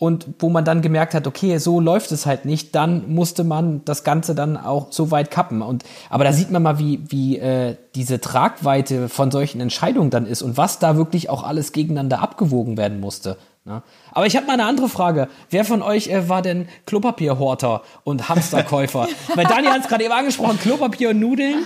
Und 0.00 0.26
wo 0.38 0.48
man 0.48 0.64
dann 0.64 0.80
gemerkt 0.80 1.12
hat, 1.12 1.26
okay, 1.26 1.58
so 1.58 1.78
läuft 1.78 2.10
es 2.10 2.24
halt 2.24 2.46
nicht, 2.46 2.74
dann 2.74 3.12
musste 3.12 3.44
man 3.44 3.84
das 3.84 4.02
Ganze 4.02 4.34
dann 4.34 4.56
auch 4.56 4.86
so 4.90 5.10
weit 5.10 5.30
kappen. 5.30 5.60
Und 5.60 5.84
aber 6.08 6.24
da 6.24 6.32
sieht 6.32 6.50
man 6.50 6.62
mal, 6.62 6.78
wie, 6.78 7.00
wie 7.08 7.36
äh, 7.38 7.76
diese 7.94 8.18
Tragweite 8.18 9.10
von 9.10 9.30
solchen 9.30 9.60
Entscheidungen 9.60 10.08
dann 10.08 10.24
ist 10.26 10.40
und 10.40 10.56
was 10.56 10.78
da 10.78 10.96
wirklich 10.96 11.28
auch 11.28 11.42
alles 11.44 11.72
gegeneinander 11.72 12.20
abgewogen 12.22 12.78
werden 12.78 12.98
musste. 12.98 13.36
Ne? 13.66 13.82
Aber 14.12 14.24
ich 14.24 14.36
habe 14.36 14.46
mal 14.46 14.54
eine 14.54 14.64
andere 14.64 14.88
Frage. 14.88 15.28
Wer 15.50 15.66
von 15.66 15.82
euch 15.82 16.08
äh, 16.08 16.30
war 16.30 16.40
denn 16.40 16.66
Klopapierhorter 16.86 17.82
und 18.02 18.30
Hamsterkäufer? 18.30 19.06
Weil 19.34 19.44
Daniel 19.44 19.72
hat 19.74 19.82
es 19.82 19.88
gerade 19.88 20.02
eben 20.04 20.14
angesprochen, 20.14 20.58
Klopapier 20.58 21.10
und 21.10 21.20
Nudeln. 21.20 21.64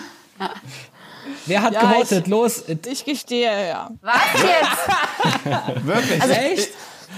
Wer 1.46 1.62
hat 1.62 1.72
Ja, 1.74 1.82
gehortet? 1.82 2.24
ich- 2.24 2.30
Los, 2.30 2.64
Ich 2.90 3.04
gestehe, 3.04 3.68
ja. 3.68 3.90
Was 4.02 4.14
jetzt? 4.42 5.84
Wirklich? 5.86 6.22
echt? 6.24 6.68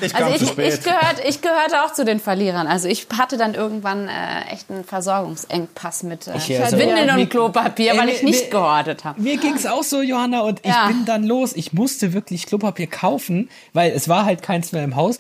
Ich 0.01 0.15
Also 0.15 0.35
ich, 0.35 0.43
ich, 0.59 0.83
gehört, 0.83 1.17
ich 1.27 1.41
gehörte 1.41 1.83
auch 1.85 1.93
zu 1.93 2.05
den 2.05 2.21
Verlierern. 2.21 2.67
Also 2.67 2.89
ich 2.89 3.07
hatte 3.17 3.37
dann 3.37 3.55
irgendwann 3.55 4.09
äh, 4.09 4.53
echt 4.53 4.71
einen 4.71 4.85
Versorgungsengpass 4.85 6.03
mit 6.03 6.27
äh, 6.27 6.37
Ich, 6.37 6.61
also, 6.61 6.79
Windeln 6.79 7.07
ja, 7.09 7.15
und 7.15 7.21
mir- 7.21 7.27
Klopapier, 7.29 7.97
weil 7.97 8.07
mir- 8.07 8.13
ich 8.13 8.23
nicht 8.23 8.45
mir- 8.45 8.51
gehortet 8.51 9.05
habe. 9.05 9.21
Mir 9.21 9.37
ging's 9.39 9.67
auch 9.67 9.83
so, 9.83 10.03
Johanna, 10.03 10.41
und 10.41 10.61
ich 10.63 10.67
Ja. 10.73 10.87
bin 10.89 11.05
dann 11.05 11.25
los. 11.25 11.53
Ich 11.55 11.73
musste 11.73 12.13
wirklich 12.13 12.47
Klopapier 12.47 12.87
kaufen, 12.87 13.49
weil 13.73 13.93
es 13.93 14.09
war 14.09 14.25
halt 14.25 14.43
keins 14.43 14.73
mehr 14.73 14.85
im 14.85 14.97
Haus. 14.97 15.19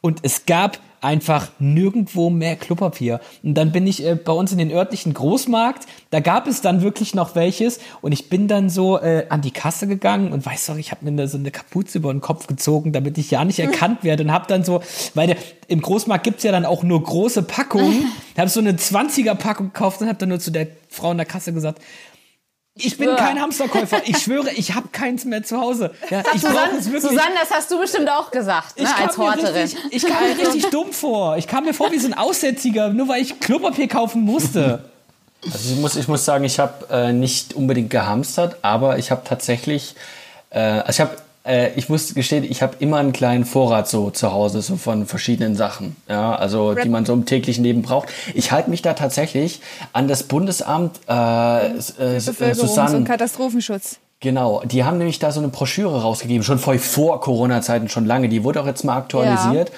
Und 0.00 0.20
es 0.22 0.46
gab 0.46 0.78
einfach 1.00 1.48
nirgendwo 1.58 2.30
mehr 2.30 2.56
Klopapier. 2.56 3.20
Und 3.42 3.54
dann 3.54 3.72
bin 3.72 3.86
ich 3.86 4.04
äh, 4.04 4.14
bei 4.14 4.32
uns 4.32 4.52
in 4.52 4.58
den 4.58 4.72
örtlichen 4.72 5.14
Großmarkt, 5.14 5.86
da 6.10 6.20
gab 6.20 6.46
es 6.46 6.60
dann 6.60 6.82
wirklich 6.82 7.14
noch 7.14 7.34
welches. 7.34 7.80
Und 8.00 8.12
ich 8.12 8.28
bin 8.28 8.48
dann 8.48 8.70
so 8.70 8.98
äh, 8.98 9.26
an 9.28 9.42
die 9.42 9.50
Kasse 9.50 9.86
gegangen 9.86 10.32
und 10.32 10.44
weiß 10.44 10.66
doch, 10.66 10.76
ich 10.76 10.90
habe 10.90 11.04
mir 11.04 11.16
da 11.16 11.26
so 11.26 11.38
eine 11.38 11.50
Kapuze 11.50 11.98
über 11.98 12.12
den 12.12 12.20
Kopf 12.20 12.46
gezogen, 12.46 12.92
damit 12.92 13.18
ich 13.18 13.30
ja 13.30 13.44
nicht 13.44 13.58
erkannt 13.58 14.04
werde. 14.04 14.24
Und 14.24 14.32
habe 14.32 14.46
dann 14.48 14.64
so, 14.64 14.82
weil 15.14 15.28
der, 15.28 15.36
im 15.68 15.82
Großmarkt 15.82 16.24
gibt's 16.24 16.42
ja 16.42 16.52
dann 16.52 16.64
auch 16.64 16.82
nur 16.82 17.02
große 17.02 17.42
Packungen. 17.42 18.06
Habe 18.38 18.48
so 18.48 18.60
eine 18.60 18.72
20er-Packung 18.72 19.72
gekauft 19.72 20.00
und 20.00 20.06
habe 20.06 20.16
dann 20.18 20.28
nur 20.28 20.38
zu 20.38 20.52
der 20.52 20.68
Frau 20.88 21.10
in 21.10 21.16
der 21.16 21.26
Kasse 21.26 21.52
gesagt, 21.52 21.82
ich 22.78 22.96
bin 22.96 23.14
kein 23.16 23.40
Hamsterkäufer. 23.40 24.02
Ich 24.06 24.18
schwöre, 24.18 24.50
ich 24.50 24.74
habe 24.74 24.88
keins 24.92 25.24
mehr 25.24 25.42
zu 25.42 25.60
Hause. 25.60 25.90
Ja, 26.10 26.22
ich 26.34 26.42
brauche 26.42 26.52
Susanne, 26.52 26.78
es 26.78 26.86
wirklich. 26.86 27.02
Susanne, 27.02 27.34
das 27.40 27.50
hast 27.50 27.70
du 27.70 27.78
bestimmt 27.78 28.08
auch 28.08 28.30
gesagt, 28.30 28.78
ne, 28.78 28.84
ich 28.84 29.04
als 29.04 29.18
Horterin. 29.18 29.62
richtig, 29.62 29.78
ich 29.90 30.06
kam 30.06 30.22
mir 30.22 30.38
richtig 30.38 30.70
dumm 30.70 30.92
vor. 30.92 31.36
Ich 31.36 31.46
kam 31.46 31.64
mir 31.64 31.74
vor 31.74 31.90
wie 31.92 31.98
so 31.98 32.06
ein 32.06 32.14
Aussätziger, 32.14 32.90
nur 32.90 33.08
weil 33.08 33.22
ich 33.22 33.40
Klopapier 33.40 33.88
kaufen 33.88 34.22
musste. 34.22 34.84
Also 35.44 35.74
ich 35.74 35.80
muss, 35.80 35.96
ich 35.96 36.08
muss 36.08 36.24
sagen, 36.24 36.44
ich 36.44 36.58
habe 36.58 36.86
äh, 36.90 37.12
nicht 37.12 37.54
unbedingt 37.54 37.90
gehamstert, 37.90 38.56
aber 38.62 38.98
ich 38.98 39.10
habe 39.10 39.22
tatsächlich, 39.24 39.94
äh, 40.50 40.58
also 40.58 40.90
ich 40.90 41.00
habe, 41.00 41.16
äh, 41.48 41.72
ich 41.76 41.88
muss 41.88 42.14
gestehen, 42.14 42.44
ich 42.44 42.62
habe 42.62 42.76
immer 42.78 42.98
einen 42.98 43.12
kleinen 43.12 43.44
Vorrat 43.44 43.88
so 43.88 44.10
zu 44.10 44.32
Hause, 44.32 44.60
so 44.62 44.76
von 44.76 45.06
verschiedenen 45.06 45.56
Sachen, 45.56 45.96
ja, 46.08 46.34
also 46.34 46.74
die 46.74 46.88
man 46.88 47.06
so 47.06 47.14
im 47.14 47.24
täglichen 47.24 47.64
Leben 47.64 47.82
braucht. 47.82 48.08
Ich 48.34 48.52
halte 48.52 48.70
mich 48.70 48.82
da 48.82 48.94
tatsächlich 48.94 49.60
an 49.92 50.06
das 50.08 50.24
Bundesamt 50.24 51.00
äh, 51.08 51.12
äh, 51.12 51.14
äh, 51.14 51.72
Bevölkerungs- 52.18 52.48
und 52.48 52.54
Susanne. 52.54 53.04
Katastrophenschutz. 53.04 53.98
Genau, 54.20 54.62
die 54.64 54.82
haben 54.84 54.98
nämlich 54.98 55.20
da 55.20 55.30
so 55.30 55.38
eine 55.38 55.48
Broschüre 55.48 56.02
rausgegeben, 56.02 56.42
schon 56.42 56.58
vor, 56.58 56.76
vor 56.78 57.20
Corona-Zeiten, 57.20 57.88
schon 57.88 58.04
lange. 58.04 58.28
Die 58.28 58.42
wurde 58.42 58.60
auch 58.60 58.66
jetzt 58.66 58.84
mal 58.84 58.96
aktualisiert. 58.96 59.70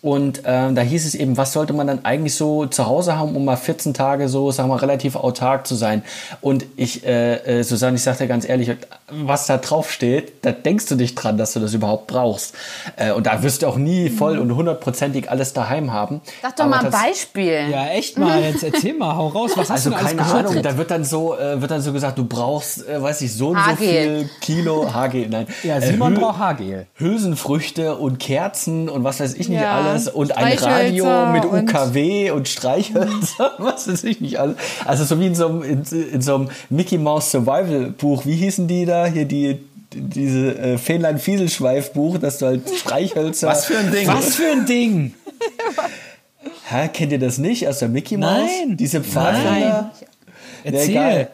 Und 0.00 0.42
ähm, 0.44 0.76
da 0.76 0.82
hieß 0.82 1.06
es 1.06 1.16
eben, 1.16 1.36
was 1.36 1.52
sollte 1.52 1.72
man 1.72 1.88
dann 1.88 2.04
eigentlich 2.04 2.36
so 2.36 2.66
zu 2.66 2.86
Hause 2.86 3.18
haben, 3.18 3.34
um 3.34 3.44
mal 3.44 3.56
14 3.56 3.94
Tage 3.94 4.28
so, 4.28 4.52
sagen 4.52 4.68
wir, 4.68 4.80
relativ 4.80 5.16
autark 5.16 5.66
zu 5.66 5.74
sein. 5.74 6.02
Und 6.40 6.66
ich, 6.76 7.04
äh, 7.04 7.58
äh, 7.58 7.62
Susanne, 7.64 7.96
ich 7.96 8.02
sage 8.04 8.18
dir 8.18 8.26
ganz 8.28 8.48
ehrlich, 8.48 8.70
was 9.10 9.46
da 9.46 9.56
drauf 9.56 9.90
steht, 9.90 10.44
da 10.44 10.52
denkst 10.52 10.86
du 10.86 10.94
nicht 10.94 11.16
dran, 11.16 11.36
dass 11.36 11.54
du 11.54 11.58
das 11.60 11.74
überhaupt 11.74 12.06
brauchst. 12.06 12.54
Äh, 12.96 13.10
und 13.10 13.26
da 13.26 13.42
wirst 13.42 13.62
du 13.62 13.66
auch 13.66 13.76
nie 13.76 14.08
voll 14.08 14.38
und 14.38 14.54
hundertprozentig 14.54 15.30
alles 15.32 15.52
daheim 15.52 15.92
haben. 15.92 16.20
Sag 16.42 16.54
doch 16.54 16.68
mal 16.68 16.84
ein 16.84 16.92
Beispiel. 16.92 17.68
Ja, 17.68 17.88
echt 17.88 18.18
mal, 18.18 18.40
jetzt 18.52 18.62
erzähl 18.62 18.94
mal, 18.94 19.16
hau 19.16 19.26
raus, 19.28 19.50
was 19.56 19.68
hast 19.68 19.70
Also 19.86 19.90
du 19.90 19.96
denn 19.96 20.06
alles 20.06 20.16
keine? 20.32 20.48
Ahnung, 20.48 20.62
da 20.62 20.76
wird 20.78 20.92
dann 20.92 21.02
so, 21.04 21.36
äh, 21.36 21.60
wird 21.60 21.72
dann 21.72 21.80
so 21.82 21.92
gesagt, 21.92 22.18
du 22.18 22.24
brauchst, 22.24 22.86
äh, 22.88 23.02
weiß 23.02 23.20
ich, 23.22 23.34
so 23.34 23.48
und 23.48 23.58
so 23.68 23.74
viel 23.74 24.30
Kilo 24.42 24.92
Haargel. 24.94 25.28
Nein, 25.28 25.48
Ja, 25.64 25.78
Äh, 25.78 25.88
Simon 25.90 26.14
braucht 26.14 26.38
Haargel. 26.38 26.86
Hülsenfrüchte 26.94 27.96
und 27.96 28.20
Kerzen 28.20 28.88
und 28.88 29.02
was 29.02 29.18
weiß 29.18 29.34
ich 29.34 29.48
nicht 29.48 29.60
Ja, 29.60 29.72
alles 29.78 29.87
und 30.14 30.36
ein 30.36 30.58
Radio 30.58 31.26
mit 31.32 31.44
und- 31.44 31.68
UKW 31.70 32.30
und 32.30 32.48
Streichhölzer, 32.48 33.52
was 33.58 33.88
weiß 33.88 34.04
ich 34.04 34.20
nicht 34.20 34.38
alles. 34.38 34.56
Also 34.84 35.04
so 35.04 35.20
wie 35.20 35.26
in 35.26 35.34
so 35.34 35.48
einem, 35.48 35.62
in, 35.62 35.82
in 36.12 36.20
so 36.20 36.34
einem 36.34 36.50
Mickey 36.70 36.98
Mouse 36.98 37.30
Survival 37.30 37.90
Buch. 37.96 38.24
Wie 38.26 38.36
hießen 38.36 38.66
die 38.68 38.84
da? 38.84 39.06
Hier 39.06 39.24
die 39.24 39.60
diese 39.94 40.58
äh, 40.58 40.78
Fähnlein 40.78 41.18
Fieselschweif 41.18 41.92
Buch, 41.92 42.18
dass 42.18 42.38
du 42.38 42.46
halt 42.46 42.68
Streichhölzer. 42.68 43.48
Was 43.48 43.64
für 43.64 43.78
ein 43.78 43.90
Ding. 43.90 44.06
Was 44.06 44.34
für 44.34 44.50
ein 44.50 44.66
Ding! 44.66 45.14
Hä, 46.68 46.88
kennt 46.92 47.12
ihr 47.12 47.18
das 47.18 47.38
nicht 47.38 47.66
aus 47.66 47.78
der 47.78 47.88
Mickey 47.88 48.18
Mouse? 48.18 48.48
Nein. 48.66 48.76
Diese 48.76 49.02
Pfadfinder? 49.02 49.92
Erzähl. 50.64 50.90
egal. 50.90 51.30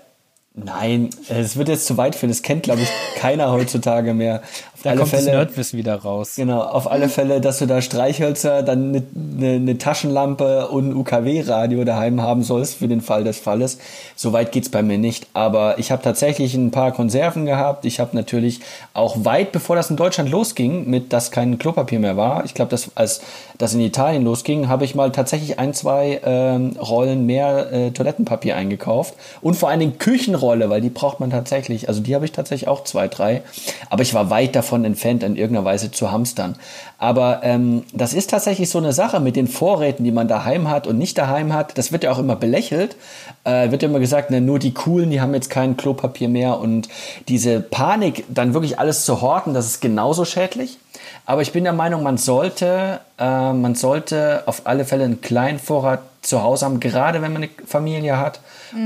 Nein, 0.56 1.10
es 1.28 1.56
wird 1.56 1.68
jetzt 1.68 1.86
zu 1.86 1.96
weit 1.96 2.14
führen. 2.14 2.30
Das 2.30 2.42
kennt, 2.42 2.62
glaube 2.62 2.82
ich, 2.82 2.88
keiner 3.20 3.50
heutzutage 3.50 4.14
mehr. 4.14 4.40
Auf 4.84 4.90
Da 4.90 4.90
alle 4.90 5.00
kommt 5.00 5.12
das 5.12 5.24
Fälle. 5.24 5.36
Nerdwissen 5.36 5.78
wieder 5.78 5.94
raus. 5.96 6.34
Genau, 6.36 6.60
auf 6.60 6.90
alle 6.90 7.08
Fälle, 7.08 7.40
dass 7.40 7.58
du 7.58 7.66
da 7.66 7.80
Streichhölzer, 7.80 8.62
dann 8.62 8.88
eine 8.88 9.02
ne, 9.14 9.58
ne 9.58 9.78
Taschenlampe 9.78 10.68
und 10.68 10.90
ein 10.90 10.96
UKW-Radio 10.96 11.84
daheim 11.84 12.20
haben 12.20 12.42
sollst 12.42 12.76
für 12.76 12.88
den 12.88 13.00
Fall 13.00 13.24
des 13.24 13.38
Falles. 13.38 13.78
So 14.14 14.32
weit 14.32 14.52
geht's 14.52 14.68
bei 14.68 14.82
mir 14.82 14.98
nicht. 14.98 15.26
Aber 15.32 15.78
ich 15.78 15.90
habe 15.90 16.02
tatsächlich 16.02 16.54
ein 16.54 16.70
paar 16.70 16.92
Konserven 16.92 17.46
gehabt. 17.46 17.84
Ich 17.84 17.98
habe 17.98 18.14
natürlich 18.14 18.60
auch 18.92 19.24
weit 19.24 19.52
bevor 19.52 19.74
das 19.74 19.88
in 19.88 19.96
Deutschland 19.96 20.30
losging, 20.30 20.88
mit 20.88 21.12
dass 21.12 21.30
kein 21.30 21.58
Klopapier 21.58 21.98
mehr 21.98 22.16
war. 22.16 22.44
Ich 22.44 22.52
glaube, 22.52 22.70
dass 22.70 22.90
als 22.94 23.22
das 23.56 23.72
in 23.72 23.80
Italien 23.80 24.24
losging, 24.24 24.68
habe 24.68 24.84
ich 24.84 24.94
mal 24.94 25.12
tatsächlich 25.12 25.58
ein, 25.58 25.72
zwei 25.72 26.20
ähm, 26.24 26.76
Rollen 26.78 27.24
mehr 27.24 27.72
äh, 27.72 27.90
Toilettenpapier 27.92 28.56
eingekauft. 28.56 29.14
Und 29.40 29.54
vor 29.54 29.70
allen 29.70 29.80
Dingen 29.80 29.98
Küchenrolle, 29.98 30.68
weil 30.70 30.80
die 30.80 30.90
braucht 30.90 31.20
man 31.20 31.30
tatsächlich. 31.30 31.88
Also 31.88 32.00
die 32.00 32.14
habe 32.14 32.24
ich 32.24 32.32
tatsächlich 32.32 32.68
auch 32.68 32.84
zwei, 32.84 33.08
drei. 33.08 33.42
Aber 33.90 34.02
ich 34.02 34.12
war 34.12 34.28
weit 34.30 34.56
davon 34.56 34.73
entfernt, 34.82 35.22
in 35.22 35.36
irgendeiner 35.36 35.66
Weise 35.66 35.90
zu 35.90 36.10
hamstern. 36.10 36.56
Aber 36.98 37.40
ähm, 37.42 37.84
das 37.92 38.14
ist 38.14 38.30
tatsächlich 38.30 38.70
so 38.70 38.78
eine 38.78 38.94
Sache 38.94 39.20
mit 39.20 39.36
den 39.36 39.46
Vorräten, 39.46 40.04
die 40.04 40.10
man 40.10 40.26
daheim 40.26 40.70
hat 40.70 40.86
und 40.86 40.96
nicht 40.96 41.18
daheim 41.18 41.52
hat. 41.52 41.76
Das 41.76 41.92
wird 41.92 42.04
ja 42.04 42.12
auch 42.12 42.18
immer 42.18 42.34
belächelt. 42.34 42.96
Äh, 43.44 43.70
wird 43.70 43.82
ja 43.82 43.88
immer 43.88 44.00
gesagt, 44.00 44.30
ne, 44.30 44.40
nur 44.40 44.58
die 44.58 44.72
Coolen, 44.72 45.10
die 45.10 45.20
haben 45.20 45.34
jetzt 45.34 45.50
kein 45.50 45.76
Klopapier 45.76 46.30
mehr. 46.30 46.58
Und 46.58 46.88
diese 47.28 47.60
Panik, 47.60 48.24
dann 48.28 48.54
wirklich 48.54 48.78
alles 48.78 49.04
zu 49.04 49.20
horten, 49.20 49.52
das 49.52 49.66
ist 49.66 49.80
genauso 49.82 50.24
schädlich. 50.24 50.78
Aber 51.26 51.42
ich 51.42 51.52
bin 51.52 51.64
der 51.64 51.72
Meinung, 51.72 52.02
man 52.02 52.16
sollte, 52.16 53.00
äh, 53.18 53.52
man 53.52 53.74
sollte 53.74 54.44
auf 54.46 54.62
alle 54.64 54.84
Fälle 54.84 55.04
einen 55.04 55.20
kleinen 55.20 55.58
Vorrat 55.58 56.00
zu 56.22 56.42
Hause 56.42 56.64
haben, 56.64 56.80
gerade 56.80 57.20
wenn 57.20 57.32
man 57.32 57.42
eine 57.42 57.50
Familie 57.66 58.16
hat. 58.18 58.40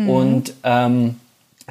Und 0.09 0.55
ähm, 0.65 1.17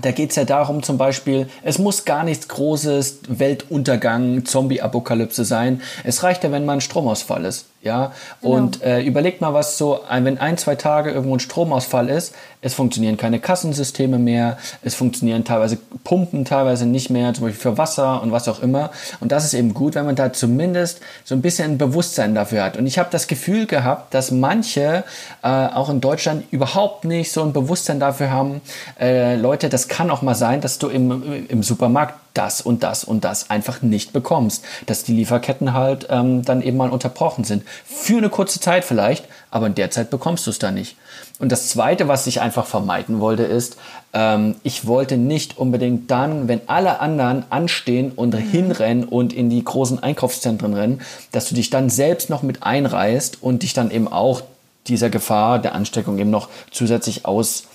da 0.01 0.11
geht 0.11 0.29
es 0.29 0.35
ja 0.35 0.45
darum, 0.45 0.83
zum 0.83 0.97
Beispiel, 0.97 1.47
es 1.63 1.79
muss 1.79 2.05
gar 2.05 2.23
nichts 2.23 2.47
Großes, 2.47 3.19
Weltuntergang, 3.27 4.45
Zombie-Apokalypse 4.45 5.43
sein. 5.43 5.81
Es 6.03 6.23
reicht 6.23 6.43
ja, 6.43 6.51
wenn 6.51 6.65
mal 6.65 6.73
ein 6.73 6.81
Stromausfall 6.81 7.45
ist. 7.45 7.65
Ja, 7.87 8.11
und 8.41 8.83
äh, 8.83 9.01
überlegt 9.01 9.39
mal, 9.39 9.53
was 9.53 9.77
so, 9.77 10.01
wenn 10.09 10.37
ein, 10.37 10.57
zwei 10.57 10.75
Tage 10.75 11.09
irgendwo 11.11 11.37
ein 11.37 11.39
Stromausfall 11.39 12.09
ist, 12.09 12.35
es 12.59 12.73
funktionieren 12.73 13.15
keine 13.15 13.39
Kassensysteme 13.39 14.19
mehr, 14.19 14.57
es 14.83 14.93
funktionieren 14.93 15.45
teilweise 15.45 15.77
Pumpen, 16.03 16.43
teilweise 16.43 16.85
nicht 16.85 17.09
mehr, 17.09 17.33
zum 17.33 17.45
Beispiel 17.45 17.61
für 17.61 17.77
Wasser 17.77 18.21
und 18.21 18.33
was 18.33 18.49
auch 18.49 18.61
immer. 18.61 18.91
Und 19.21 19.31
das 19.31 19.45
ist 19.45 19.53
eben 19.53 19.73
gut, 19.73 19.95
wenn 19.95 20.05
man 20.05 20.17
da 20.17 20.33
zumindest 20.33 20.99
so 21.23 21.33
ein 21.33 21.41
bisschen 21.41 21.71
ein 21.71 21.77
Bewusstsein 21.77 22.35
dafür 22.35 22.61
hat. 22.65 22.75
Und 22.75 22.87
ich 22.87 22.99
habe 22.99 23.07
das 23.09 23.27
Gefühl 23.27 23.67
gehabt, 23.67 24.13
dass 24.13 24.31
manche 24.31 25.05
äh, 25.43 25.47
auch 25.47 25.89
in 25.89 26.01
Deutschland 26.01 26.43
überhaupt 26.51 27.05
nicht 27.05 27.31
so 27.31 27.41
ein 27.41 27.53
Bewusstsein 27.53 28.01
dafür 28.01 28.31
haben. 28.31 28.59
Äh, 28.99 29.37
Leute, 29.37 29.69
das 29.69 29.87
kann 29.87 30.11
auch 30.11 30.21
mal 30.21 30.35
sein, 30.35 30.59
dass 30.59 30.77
du 30.77 30.89
im, 30.89 31.47
im 31.47 31.63
Supermarkt 31.63 32.15
das 32.37 32.61
und 32.61 32.83
das 32.83 33.03
und 33.03 33.23
das 33.23 33.49
einfach 33.49 33.81
nicht 33.81 34.13
bekommst. 34.13 34.63
Dass 34.85 35.03
die 35.03 35.13
Lieferketten 35.13 35.73
halt 35.73 36.07
ähm, 36.09 36.43
dann 36.43 36.61
eben 36.61 36.77
mal 36.77 36.89
unterbrochen 36.89 37.43
sind. 37.43 37.63
Für 37.85 38.17
eine 38.17 38.29
kurze 38.29 38.59
Zeit 38.59 38.85
vielleicht, 38.85 39.25
aber 39.51 39.67
in 39.67 39.75
der 39.75 39.91
Zeit 39.91 40.09
bekommst 40.09 40.45
du 40.45 40.51
es 40.51 40.59
dann 40.59 40.75
nicht. 40.75 40.97
Und 41.39 41.51
das 41.51 41.69
Zweite, 41.69 42.07
was 42.07 42.27
ich 42.27 42.41
einfach 42.41 42.65
vermeiden 42.65 43.19
wollte, 43.19 43.43
ist, 43.43 43.77
ähm, 44.13 44.55
ich 44.63 44.87
wollte 44.87 45.17
nicht 45.17 45.57
unbedingt 45.57 46.09
dann, 46.09 46.47
wenn 46.47 46.61
alle 46.67 46.99
anderen 46.99 47.45
anstehen 47.49 48.11
und 48.11 48.35
hinrennen 48.35 49.03
und 49.03 49.33
in 49.33 49.49
die 49.49 49.63
großen 49.63 50.01
Einkaufszentren 50.01 50.73
rennen, 50.73 51.01
dass 51.31 51.49
du 51.49 51.55
dich 51.55 51.69
dann 51.69 51.89
selbst 51.89 52.29
noch 52.29 52.41
mit 52.41 52.63
einreißt 52.63 53.37
und 53.41 53.63
dich 53.63 53.73
dann 53.73 53.91
eben 53.91 54.07
auch 54.07 54.41
dieser 54.87 55.09
Gefahr 55.09 55.59
der 55.59 55.75
Ansteckung 55.75 56.17
eben 56.17 56.29
noch 56.29 56.49
zusätzlich 56.71 57.25
aussetzt. 57.25 57.67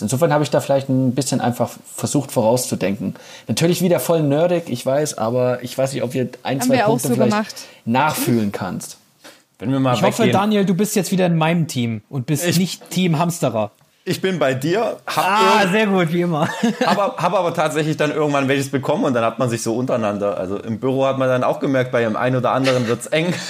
Insofern 0.00 0.32
habe 0.32 0.42
ich 0.42 0.50
da 0.50 0.60
vielleicht 0.60 0.88
ein 0.88 1.14
bisschen 1.14 1.40
einfach 1.40 1.70
versucht 1.94 2.32
vorauszudenken. 2.32 3.14
Natürlich 3.46 3.80
wieder 3.80 4.00
voll 4.00 4.22
nerdig, 4.22 4.64
ich 4.68 4.84
weiß, 4.84 5.18
aber 5.18 5.62
ich 5.62 5.78
weiß 5.78 5.92
nicht, 5.92 6.02
ob 6.02 6.14
wir 6.14 6.28
ein, 6.42 6.58
Haben 6.60 6.66
zwei 6.68 6.76
wir 6.78 6.84
Punkte 6.84 7.08
so 7.08 7.14
vielleicht 7.14 7.30
gemacht. 7.30 7.54
nachfühlen 7.84 8.50
kannst. 8.52 8.96
Wenn 9.60 9.70
wir 9.70 9.78
mal 9.78 9.94
Ich 9.94 10.02
hoffe, 10.02 10.18
weggehen. 10.24 10.32
Daniel, 10.32 10.64
du 10.64 10.74
bist 10.74 10.96
jetzt 10.96 11.12
wieder 11.12 11.26
in 11.26 11.36
meinem 11.36 11.68
Team 11.68 12.02
und 12.10 12.26
bist 12.26 12.44
Ich- 12.44 12.58
nicht 12.58 12.90
Team 12.90 13.18
Hamsterer. 13.20 13.70
Ich 14.04 14.20
bin 14.20 14.40
bei 14.40 14.52
dir, 14.52 14.96
hab, 15.06 15.24
Ah, 15.24 15.68
sehr 15.70 15.86
gut, 15.86 16.12
wie 16.12 16.22
immer. 16.22 16.48
aber, 16.86 17.14
hab 17.18 17.34
aber 17.34 17.54
tatsächlich 17.54 17.96
dann 17.96 18.10
irgendwann 18.10 18.48
welches 18.48 18.68
bekommen 18.68 19.04
und 19.04 19.14
dann 19.14 19.22
hat 19.24 19.38
man 19.38 19.48
sich 19.48 19.62
so 19.62 19.76
untereinander. 19.76 20.38
Also 20.38 20.58
im 20.58 20.80
Büro 20.80 21.06
hat 21.06 21.18
man 21.18 21.28
dann 21.28 21.44
auch 21.44 21.60
gemerkt, 21.60 21.92
bei 21.92 22.00
dem 22.02 22.16
einen 22.16 22.34
oder 22.34 22.50
anderen 22.50 22.88
wird's 22.88 23.06
eng. 23.06 23.32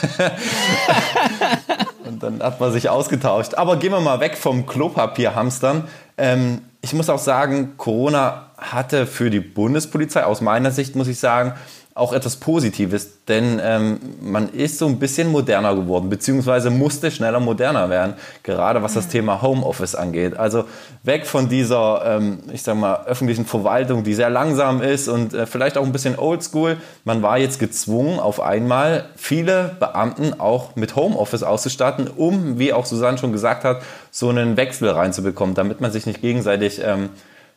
und 2.04 2.22
dann 2.22 2.42
hat 2.42 2.60
man 2.60 2.70
sich 2.72 2.88
ausgetauscht. 2.90 3.54
Aber 3.54 3.76
gehen 3.76 3.92
wir 3.92 4.00
mal 4.00 4.20
weg 4.20 4.36
vom 4.36 4.66
Klopapierhamstern. 4.66 5.84
Ähm, 6.16 6.62
ich 6.80 6.92
muss 6.92 7.08
auch 7.08 7.18
sagen, 7.18 7.76
Corona 7.76 8.51
hatte 8.62 9.06
für 9.06 9.30
die 9.30 9.40
Bundespolizei, 9.40 10.24
aus 10.24 10.40
meiner 10.40 10.70
Sicht 10.70 10.96
muss 10.96 11.08
ich 11.08 11.18
sagen, 11.18 11.54
auch 11.94 12.14
etwas 12.14 12.36
Positives, 12.36 13.24
denn 13.28 13.60
ähm, 13.62 14.00
man 14.22 14.48
ist 14.48 14.78
so 14.78 14.86
ein 14.86 14.98
bisschen 14.98 15.30
moderner 15.30 15.74
geworden, 15.74 16.08
beziehungsweise 16.08 16.70
musste 16.70 17.10
schneller 17.10 17.38
moderner 17.38 17.90
werden, 17.90 18.14
gerade 18.42 18.82
was 18.82 18.94
das 18.94 19.08
Thema 19.08 19.42
Homeoffice 19.42 19.94
angeht. 19.94 20.38
Also 20.38 20.64
weg 21.02 21.26
von 21.26 21.50
dieser, 21.50 22.02
ähm, 22.06 22.44
ich 22.50 22.62
sag 22.62 22.76
mal, 22.76 23.04
öffentlichen 23.04 23.44
Verwaltung, 23.44 24.04
die 24.04 24.14
sehr 24.14 24.30
langsam 24.30 24.80
ist 24.80 25.06
und 25.08 25.34
äh, 25.34 25.44
vielleicht 25.44 25.76
auch 25.76 25.84
ein 25.84 25.92
bisschen 25.92 26.18
oldschool. 26.18 26.78
Man 27.04 27.20
war 27.20 27.36
jetzt 27.36 27.58
gezwungen, 27.58 28.18
auf 28.18 28.40
einmal 28.40 29.04
viele 29.14 29.76
Beamten 29.78 30.40
auch 30.40 30.76
mit 30.76 30.96
Homeoffice 30.96 31.42
auszustatten, 31.42 32.08
um, 32.08 32.58
wie 32.58 32.72
auch 32.72 32.86
Susanne 32.86 33.18
schon 33.18 33.32
gesagt 33.32 33.64
hat, 33.64 33.82
so 34.10 34.30
einen 34.30 34.56
Wechsel 34.56 34.88
reinzubekommen, 34.88 35.54
damit 35.54 35.82
man 35.82 35.92
sich 35.92 36.06
nicht 36.06 36.22
gegenseitig 36.22 36.80
ähm, 36.82 37.10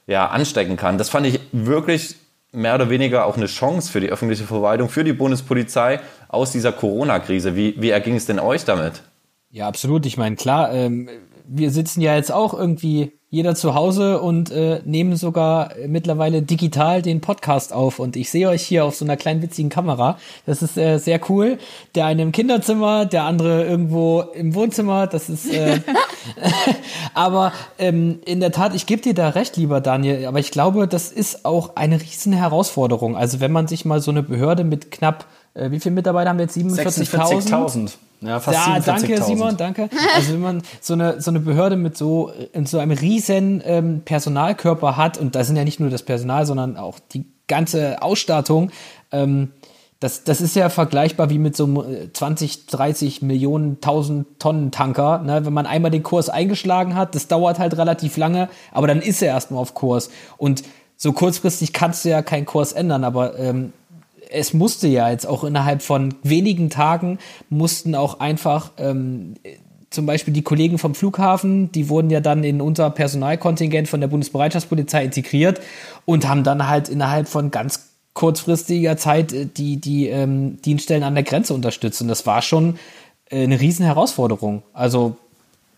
ja, 0.07 0.27
anstecken 0.27 0.77
kann. 0.77 0.97
Das 0.97 1.09
fand 1.09 1.27
ich 1.27 1.39
wirklich 1.51 2.15
mehr 2.51 2.75
oder 2.75 2.89
weniger 2.89 3.25
auch 3.25 3.37
eine 3.37 3.47
Chance 3.47 3.91
für 3.91 3.99
die 3.99 4.09
öffentliche 4.09 4.45
Verwaltung, 4.45 4.89
für 4.89 5.03
die 5.03 5.13
Bundespolizei 5.13 5.99
aus 6.29 6.51
dieser 6.51 6.71
Corona-Krise. 6.71 7.55
Wie, 7.55 7.75
wie 7.81 7.89
erging 7.89 8.15
es 8.15 8.25
denn 8.25 8.39
euch 8.39 8.63
damit? 8.65 9.03
Ja, 9.49 9.67
absolut. 9.67 10.05
Ich 10.05 10.17
meine, 10.17 10.35
klar, 10.35 10.73
ähm, 10.73 11.09
wir 11.47 11.71
sitzen 11.71 12.01
ja 12.01 12.15
jetzt 12.15 12.31
auch 12.31 12.53
irgendwie 12.53 13.13
jeder 13.29 13.55
zu 13.55 13.73
Hause 13.73 14.21
und 14.21 14.51
äh, 14.51 14.81
nehmen 14.85 15.15
sogar 15.15 15.71
mittlerweile 15.87 16.41
digital 16.41 17.01
den 17.01 17.21
Podcast 17.21 17.73
auf. 17.73 17.99
Und 17.99 18.15
ich 18.15 18.29
sehe 18.29 18.47
euch 18.47 18.61
hier 18.61 18.85
auf 18.85 18.95
so 18.95 19.03
einer 19.03 19.17
kleinen 19.17 19.41
witzigen 19.41 19.69
Kamera. 19.69 20.17
Das 20.45 20.61
ist 20.61 20.77
äh, 20.77 20.99
sehr 20.99 21.19
cool. 21.29 21.57
Der 21.95 22.05
eine 22.05 22.21
im 22.21 22.31
Kinderzimmer, 22.31 23.05
der 23.05 23.23
andere 23.23 23.65
irgendwo 23.65 24.21
im 24.21 24.53
Wohnzimmer. 24.53 25.07
Das 25.07 25.29
ist. 25.29 25.51
Äh, 25.51 25.81
aber 27.13 27.51
ähm, 27.77 28.19
in 28.25 28.39
der 28.39 28.51
Tat, 28.51 28.75
ich 28.75 28.85
gebe 28.85 29.01
dir 29.01 29.13
da 29.13 29.29
recht, 29.29 29.57
lieber 29.57 29.81
Daniel. 29.81 30.25
Aber 30.27 30.39
ich 30.39 30.51
glaube, 30.51 30.87
das 30.87 31.11
ist 31.11 31.45
auch 31.45 31.75
eine 31.75 31.99
riesen 31.99 32.33
Herausforderung. 32.33 33.17
Also 33.17 33.39
wenn 33.39 33.51
man 33.51 33.67
sich 33.67 33.85
mal 33.85 34.01
so 34.01 34.11
eine 34.11 34.23
Behörde 34.23 34.63
mit 34.63 34.91
knapp, 34.91 35.25
äh, 35.55 35.71
wie 35.71 35.79
viele 35.79 35.95
Mitarbeiter 35.95 36.29
haben 36.29 36.37
wir 36.37 36.45
jetzt? 36.45 36.57
47.000? 36.57 37.49
46.000. 37.49 37.91
Ja, 38.21 38.39
fast 38.39 38.67
Ja, 38.67 38.79
danke 38.79 39.15
47.000. 39.15 39.23
Simon, 39.23 39.57
danke. 39.57 39.89
Also 40.15 40.33
wenn 40.33 40.41
man 40.41 40.61
so 40.81 40.93
eine 40.93 41.21
so 41.21 41.31
eine 41.31 41.39
Behörde 41.39 41.75
mit 41.75 41.97
so 41.97 42.31
in 42.53 42.65
so 42.65 42.79
einem 42.79 42.91
riesen 42.91 43.61
ähm, 43.65 44.01
Personalkörper 44.05 44.97
hat 44.97 45.17
und 45.17 45.35
da 45.35 45.43
sind 45.43 45.55
ja 45.55 45.63
nicht 45.63 45.79
nur 45.79 45.89
das 45.89 46.03
Personal, 46.03 46.45
sondern 46.45 46.77
auch 46.77 46.99
die 47.13 47.25
ganze 47.47 48.01
Ausstattung. 48.01 48.71
Ähm, 49.11 49.51
das, 49.99 50.23
das 50.23 50.41
ist 50.41 50.55
ja 50.55 50.69
vergleichbar 50.69 51.29
wie 51.29 51.39
mit 51.39 51.55
so 51.55 51.63
einem 51.65 51.77
äh, 51.77 52.13
20, 52.13 52.67
30 52.67 53.21
Millionen, 53.21 53.75
1000 53.75 54.39
Tonnen 54.39 54.71
Tanker. 54.71 55.19
Ne? 55.19 55.45
Wenn 55.45 55.53
man 55.53 55.65
einmal 55.65 55.91
den 55.91 56.03
Kurs 56.03 56.29
eingeschlagen 56.29 56.95
hat, 56.95 57.15
das 57.15 57.27
dauert 57.27 57.59
halt 57.59 57.77
relativ 57.77 58.17
lange, 58.17 58.49
aber 58.71 58.87
dann 58.87 59.01
ist 59.01 59.21
er 59.21 59.29
erstmal 59.29 59.61
auf 59.61 59.73
Kurs. 59.73 60.09
Und 60.37 60.63
so 60.97 61.13
kurzfristig 61.13 61.73
kannst 61.73 62.05
du 62.05 62.09
ja 62.09 62.21
keinen 62.21 62.45
Kurs 62.45 62.71
ändern, 62.71 63.03
aber 63.03 63.37
ähm, 63.37 63.73
es 64.35 64.53
musste 64.53 64.87
ja 64.87 65.09
jetzt 65.09 65.25
auch 65.25 65.43
innerhalb 65.43 65.81
von 65.81 66.15
wenigen 66.23 66.69
Tagen 66.69 67.19
mussten 67.49 67.95
auch 67.95 68.19
einfach 68.19 68.71
ähm, 68.77 69.35
zum 69.89 70.05
Beispiel 70.05 70.33
die 70.33 70.41
Kollegen 70.41 70.77
vom 70.77 70.93
Flughafen, 70.93 71.71
die 71.71 71.89
wurden 71.89 72.09
ja 72.09 72.19
dann 72.19 72.43
in 72.43 72.61
unser 72.61 72.89
Personalkontingent 72.89 73.87
von 73.87 74.01
der 74.01 74.07
Bundesbereitschaftspolizei 74.07 75.05
integriert 75.05 75.61
und 76.05 76.27
haben 76.27 76.43
dann 76.43 76.67
halt 76.67 76.89
innerhalb 76.89 77.27
von 77.27 77.49
ganz 77.49 77.91
kurzfristiger 78.13 78.97
Zeit 78.97 79.33
äh, 79.33 79.45
die, 79.45 79.77
die 79.77 80.07
ähm, 80.07 80.61
Dienststellen 80.61 81.03
an 81.03 81.15
der 81.15 81.23
Grenze 81.23 81.53
unterstützt. 81.53 82.01
Und 82.01 82.07
das 82.07 82.25
war 82.25 82.41
schon 82.41 82.77
äh, 83.29 83.43
eine 83.43 83.59
riesen 83.59 83.85
Herausforderung. 83.85 84.63
Also 84.73 85.15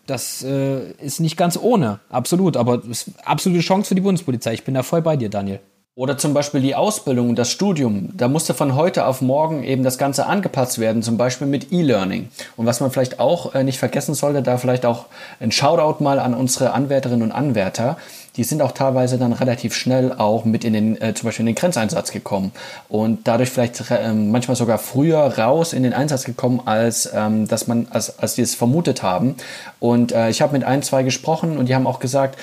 das 0.06 0.42
äh, 0.42 0.90
ist 0.92 1.20
nicht 1.20 1.36
ganz 1.36 1.58
ohne, 1.60 2.00
absolut, 2.08 2.56
aber 2.56 2.82
es 2.90 3.06
ist 3.06 3.10
absolute 3.24 3.62
Chance 3.62 3.88
für 3.88 3.94
die 3.94 4.00
Bundespolizei. 4.00 4.54
Ich 4.54 4.64
bin 4.64 4.74
da 4.74 4.82
voll 4.82 5.02
bei 5.02 5.16
dir, 5.16 5.28
Daniel. 5.28 5.60
Oder 5.98 6.16
zum 6.16 6.32
Beispiel 6.32 6.60
die 6.60 6.76
Ausbildung 6.76 7.30
und 7.30 7.36
das 7.40 7.50
Studium. 7.50 8.10
Da 8.16 8.28
musste 8.28 8.54
von 8.54 8.76
heute 8.76 9.04
auf 9.04 9.20
morgen 9.20 9.64
eben 9.64 9.82
das 9.82 9.98
Ganze 9.98 10.26
angepasst 10.26 10.78
werden, 10.78 11.02
zum 11.02 11.16
Beispiel 11.16 11.48
mit 11.48 11.72
E-Learning. 11.72 12.28
Und 12.56 12.66
was 12.66 12.78
man 12.78 12.92
vielleicht 12.92 13.18
auch 13.18 13.52
äh, 13.52 13.64
nicht 13.64 13.80
vergessen 13.80 14.14
sollte, 14.14 14.40
da 14.40 14.58
vielleicht 14.58 14.86
auch 14.86 15.06
ein 15.40 15.50
Shoutout 15.50 16.00
mal 16.00 16.20
an 16.20 16.34
unsere 16.34 16.70
Anwärterinnen 16.70 17.22
und 17.24 17.32
Anwärter. 17.32 17.96
Die 18.36 18.44
sind 18.44 18.62
auch 18.62 18.70
teilweise 18.70 19.18
dann 19.18 19.32
relativ 19.32 19.74
schnell 19.74 20.12
auch 20.12 20.44
mit 20.44 20.62
in 20.62 20.72
den, 20.72 21.00
äh, 21.02 21.14
zum 21.14 21.26
Beispiel 21.26 21.42
in 21.42 21.46
den 21.46 21.56
Grenzeinsatz 21.56 22.12
gekommen 22.12 22.52
und 22.88 23.26
dadurch 23.26 23.50
vielleicht 23.50 23.90
äh, 23.90 24.12
manchmal 24.12 24.56
sogar 24.56 24.78
früher 24.78 25.18
raus 25.18 25.72
in 25.72 25.82
den 25.82 25.94
Einsatz 25.94 26.22
gekommen, 26.22 26.60
als 26.64 27.10
ähm, 27.12 27.48
dass 27.48 27.66
man, 27.66 27.88
als, 27.90 28.20
als 28.20 28.36
die 28.36 28.42
es 28.42 28.54
vermutet 28.54 29.02
haben. 29.02 29.34
Und 29.80 30.12
äh, 30.12 30.30
ich 30.30 30.42
habe 30.42 30.52
mit 30.52 30.62
ein, 30.62 30.84
zwei 30.84 31.02
gesprochen 31.02 31.58
und 31.58 31.68
die 31.68 31.74
haben 31.74 31.88
auch 31.88 31.98
gesagt, 31.98 32.38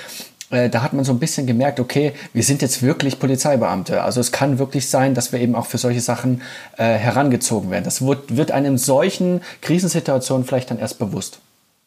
äh, 0.55 0.69
da 0.69 0.81
hat 0.81 0.93
man 0.93 1.05
so 1.05 1.11
ein 1.11 1.19
bisschen 1.19 1.45
gemerkt, 1.45 1.79
okay, 1.79 2.13
wir 2.33 2.43
sind 2.43 2.61
jetzt 2.61 2.81
wirklich 2.81 3.19
Polizeibeamte. 3.19 4.01
Also 4.01 4.19
es 4.19 4.31
kann 4.31 4.59
wirklich 4.59 4.89
sein, 4.89 5.13
dass 5.13 5.31
wir 5.31 5.39
eben 5.39 5.55
auch 5.55 5.65
für 5.65 5.77
solche 5.77 6.01
Sachen 6.01 6.41
äh, 6.77 6.83
herangezogen 6.83 7.69
werden. 7.69 7.83
Das 7.83 8.05
wird, 8.05 8.37
wird 8.37 8.51
einem 8.51 8.77
solchen 8.77 9.41
Krisensituationen 9.61 10.45
vielleicht 10.45 10.71
dann 10.71 10.79
erst 10.79 10.99
bewusst. 10.99 11.39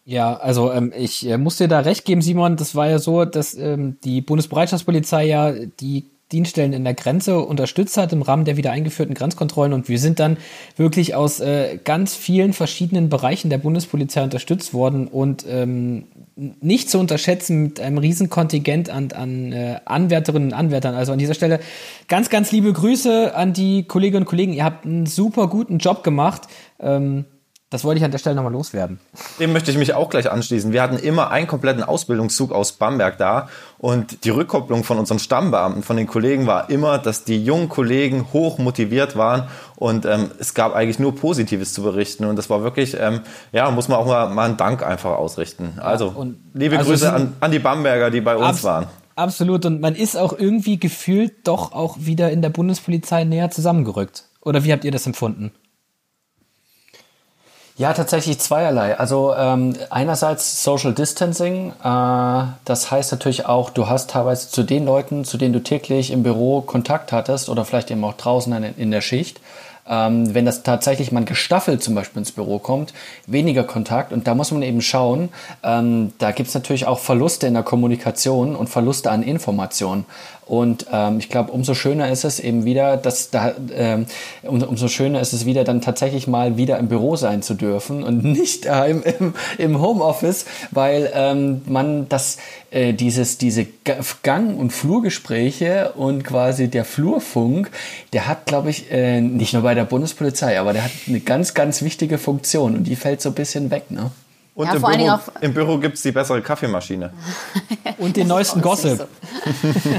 Ja, 0.04 0.36
also 0.36 0.72
ähm, 0.72 0.92
ich 0.96 1.28
äh, 1.28 1.36
muss 1.36 1.58
dir 1.58 1.68
da 1.68 1.80
recht 1.80 2.04
geben, 2.04 2.22
Simon. 2.22 2.56
Das 2.56 2.74
war 2.74 2.88
ja 2.88 2.98
so, 2.98 3.24
dass 3.24 3.54
ähm, 3.54 3.98
die 4.04 4.20
Bundesbereitschaftspolizei 4.22 5.26
ja 5.26 5.52
die 5.52 6.06
Dienststellen 6.32 6.74
in 6.74 6.84
der 6.84 6.94
Grenze 6.94 7.40
unterstützt 7.40 7.96
hat 7.96 8.12
im 8.12 8.20
Rahmen 8.20 8.44
der 8.44 8.58
wieder 8.58 8.70
eingeführten 8.70 9.14
Grenzkontrollen 9.14 9.72
und 9.72 9.88
wir 9.88 9.98
sind 9.98 10.20
dann 10.20 10.36
wirklich 10.76 11.14
aus 11.14 11.40
äh, 11.40 11.78
ganz 11.82 12.14
vielen 12.14 12.52
verschiedenen 12.52 13.08
Bereichen 13.08 13.48
der 13.48 13.58
Bundespolizei 13.58 14.22
unterstützt 14.22 14.74
worden 14.74 15.08
und 15.08 15.46
ähm, 15.48 16.04
nicht 16.36 16.90
zu 16.90 16.98
unterschätzen 16.98 17.62
mit 17.62 17.80
einem 17.80 17.98
riesen 17.98 18.28
Kontingent 18.28 18.90
an, 18.90 19.10
an 19.12 19.52
äh, 19.52 19.80
Anwärterinnen 19.86 20.48
und 20.48 20.54
Anwärtern. 20.54 20.94
Also 20.94 21.12
an 21.12 21.18
dieser 21.18 21.34
Stelle 21.34 21.60
ganz, 22.08 22.28
ganz 22.28 22.52
liebe 22.52 22.72
Grüße 22.72 23.34
an 23.34 23.54
die 23.54 23.84
Kolleginnen 23.84 24.22
und 24.22 24.28
Kollegen. 24.28 24.52
Ihr 24.52 24.64
habt 24.64 24.84
einen 24.84 25.06
super 25.06 25.48
guten 25.48 25.78
Job 25.78 26.04
gemacht. 26.04 26.42
Ähm, 26.78 27.24
das 27.70 27.84
wollte 27.84 27.98
ich 27.98 28.04
an 28.04 28.10
der 28.10 28.18
Stelle 28.18 28.34
nochmal 28.34 28.52
loswerden. 28.52 28.98
Dem 29.38 29.52
möchte 29.52 29.70
ich 29.70 29.76
mich 29.76 29.92
auch 29.92 30.08
gleich 30.08 30.30
anschließen. 30.30 30.72
Wir 30.72 30.80
hatten 30.80 30.98
immer 30.98 31.30
einen 31.30 31.46
kompletten 31.46 31.82
Ausbildungszug 31.82 32.50
aus 32.50 32.72
Bamberg 32.72 33.18
da 33.18 33.48
und 33.76 34.24
die 34.24 34.30
Rückkopplung 34.30 34.84
von 34.84 34.98
unseren 34.98 35.18
Stammbeamten, 35.18 35.82
von 35.82 35.98
den 35.98 36.06
Kollegen 36.06 36.46
war 36.46 36.70
immer, 36.70 36.96
dass 36.98 37.24
die 37.24 37.44
jungen 37.44 37.68
Kollegen 37.68 38.32
hoch 38.32 38.56
motiviert 38.56 39.16
waren 39.16 39.48
und 39.76 40.06
ähm, 40.06 40.30
es 40.38 40.54
gab 40.54 40.74
eigentlich 40.74 40.98
nur 40.98 41.14
Positives 41.14 41.74
zu 41.74 41.82
berichten 41.82 42.24
und 42.24 42.36
das 42.36 42.48
war 42.48 42.62
wirklich, 42.62 42.96
ähm, 42.98 43.20
ja, 43.52 43.70
muss 43.70 43.88
man 43.88 43.98
auch 43.98 44.06
mal, 44.06 44.30
mal 44.30 44.46
einen 44.46 44.56
Dank 44.56 44.82
einfach 44.82 45.18
ausrichten. 45.18 45.78
Also, 45.78 46.14
ja, 46.16 46.26
liebe 46.54 46.78
also 46.78 46.90
Grüße 46.90 47.12
an, 47.12 47.34
an 47.40 47.50
die 47.50 47.58
Bamberger, 47.58 48.10
die 48.10 48.22
bei 48.22 48.36
uns 48.36 48.64
waren. 48.64 48.86
Absolut 49.14 49.66
und 49.66 49.80
man 49.80 49.94
ist 49.94 50.16
auch 50.16 50.32
irgendwie 50.32 50.78
gefühlt 50.78 51.46
doch 51.46 51.72
auch 51.72 51.96
wieder 51.98 52.30
in 52.30 52.40
der 52.40 52.50
Bundespolizei 52.50 53.24
näher 53.24 53.50
zusammengerückt. 53.50 54.24
Oder 54.40 54.64
wie 54.64 54.72
habt 54.72 54.84
ihr 54.84 54.92
das 54.92 55.06
empfunden? 55.06 55.52
Ja, 57.78 57.92
tatsächlich 57.92 58.40
zweierlei. 58.40 58.98
Also 58.98 59.32
ähm, 59.38 59.72
einerseits 59.88 60.64
Social 60.64 60.92
Distancing, 60.92 61.70
äh, 61.70 62.42
das 62.64 62.90
heißt 62.90 63.12
natürlich 63.12 63.46
auch, 63.46 63.70
du 63.70 63.88
hast 63.88 64.10
teilweise 64.10 64.48
zu 64.48 64.64
den 64.64 64.84
Leuten, 64.84 65.24
zu 65.24 65.38
denen 65.38 65.52
du 65.52 65.62
täglich 65.62 66.10
im 66.10 66.24
Büro 66.24 66.60
Kontakt 66.60 67.12
hattest 67.12 67.48
oder 67.48 67.64
vielleicht 67.64 67.92
eben 67.92 68.02
auch 68.02 68.14
draußen 68.14 68.52
in, 68.76 68.90
der 68.90 69.00
Schicht, 69.00 69.40
ähm, 69.88 70.34
wenn 70.34 70.44
das 70.44 70.64
tatsächlich 70.64 71.12
mal 71.12 71.24
gestaffelt 71.24 71.80
zum 71.80 71.94
Beispiel 71.94 72.18
ins 72.18 72.32
Büro 72.32 72.58
kommt, 72.58 72.94
weniger 73.28 73.62
Kontakt. 73.62 74.12
Und 74.12 74.26
da 74.26 74.34
muss 74.34 74.50
man 74.50 74.62
eben 74.62 74.82
schauen, 74.82 75.28
ähm, 75.62 76.12
da 76.18 76.32
gibt's 76.32 76.54
natürlich 76.54 76.84
auch 76.84 76.98
Verluste 76.98 77.46
in 77.46 77.54
der 77.54 77.62
Kommunikation 77.62 78.56
und 78.56 78.68
Verluste 78.68 79.12
an 79.12 79.22
Informationen. 79.22 80.04
Und 80.48 80.86
ähm, 80.90 81.18
ich 81.18 81.28
glaube, 81.28 81.52
umso 81.52 81.74
schöner 81.74 82.10
ist 82.10 82.24
es 82.24 82.40
eben 82.40 82.64
wieder, 82.64 82.96
dass 82.96 83.30
da 83.30 83.52
ähm, 83.74 84.06
um, 84.42 84.62
umso 84.62 84.88
schöner 84.88 85.20
ist 85.20 85.34
es 85.34 85.44
wieder, 85.44 85.62
dann 85.62 85.82
tatsächlich 85.82 86.26
mal 86.26 86.56
wieder 86.56 86.78
im 86.78 86.88
Büro 86.88 87.16
sein 87.16 87.42
zu 87.42 87.54
dürfen 87.54 88.02
und 88.02 88.24
nicht 88.38 88.64
äh, 88.64 88.90
im, 88.90 89.02
im, 89.02 89.34
im 89.58 89.80
Homeoffice, 89.80 90.46
weil 90.70 91.10
ähm, 91.14 91.60
man 91.66 92.08
das 92.08 92.38
äh, 92.70 92.94
dieses 92.94 93.36
diese 93.36 93.66
Gang- 94.22 94.58
und 94.58 94.72
Flurgespräche 94.72 95.92
und 95.96 96.24
quasi 96.24 96.68
der 96.68 96.86
Flurfunk, 96.86 97.70
der 98.14 98.26
hat, 98.26 98.46
glaube 98.46 98.70
ich, 98.70 98.90
äh, 98.90 99.20
nicht 99.20 99.52
nur 99.52 99.62
bei 99.62 99.74
der 99.74 99.84
Bundespolizei, 99.84 100.58
aber 100.58 100.72
der 100.72 100.84
hat 100.84 100.92
eine 101.06 101.20
ganz, 101.20 101.52
ganz 101.52 101.82
wichtige 101.82 102.16
Funktion 102.16 102.74
und 102.74 102.84
die 102.84 102.96
fällt 102.96 103.20
so 103.20 103.28
ein 103.28 103.34
bisschen 103.34 103.70
weg, 103.70 103.90
ne? 103.90 104.10
Und 104.58 104.66
ja, 104.66 104.74
im, 104.74 104.82
Büro, 104.82 105.18
im 105.40 105.54
Büro 105.54 105.78
gibt 105.78 105.94
es 105.94 106.02
die 106.02 106.10
bessere 106.10 106.42
Kaffeemaschine. 106.42 107.12
Und 107.98 108.16
den 108.16 108.26
neuesten 108.26 108.60
Gossip. 108.60 108.98
So. 108.98 109.06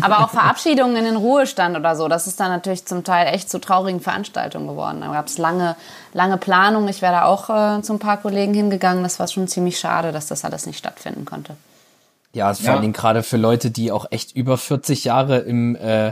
Aber 0.02 0.20
auch 0.20 0.32
Verabschiedungen 0.32 0.98
in 0.98 1.06
den 1.06 1.16
Ruhestand 1.16 1.78
oder 1.78 1.96
so, 1.96 2.10
das 2.10 2.28
ist 2.28 2.42
dann 2.42 2.52
natürlich 2.52 2.86
zum 2.86 3.06
Teil 3.06 3.34
echt 3.34 3.50
zu 3.50 3.60
traurigen 3.60 4.02
Veranstaltungen 4.02 4.68
geworden. 4.68 5.00
Da 5.00 5.14
gab 5.14 5.28
es 5.28 5.38
lange, 5.38 5.78
lange 6.12 6.36
Planung. 6.36 6.90
Ich 6.90 7.02
wäre 7.02 7.14
da 7.14 7.24
auch 7.24 7.50
äh, 7.50 7.82
zu 7.84 7.94
ein 7.94 8.00
paar 8.00 8.18
Kollegen 8.18 8.54
hingegangen. 8.54 9.02
Das 9.02 9.18
war 9.18 9.30
schon 9.30 9.48
ziemlich 9.48 9.80
schade, 9.80 10.12
dass 10.12 10.28
das 10.28 10.44
alles 10.44 10.66
nicht 10.66 10.78
stattfinden 10.78 11.24
konnte. 11.24 11.56
Ja, 12.34 12.54
vor 12.54 12.66
ja. 12.66 12.74
allen 12.74 12.82
Dingen 12.82 12.94
gerade 12.94 13.24
für 13.24 13.38
Leute, 13.38 13.72
die 13.72 13.94
auch 13.94 14.08
echt 14.12 14.36
über 14.36 14.58
40 14.58 15.06
Jahre 15.06 15.38
im, 15.38 15.78
äh, 15.78 16.12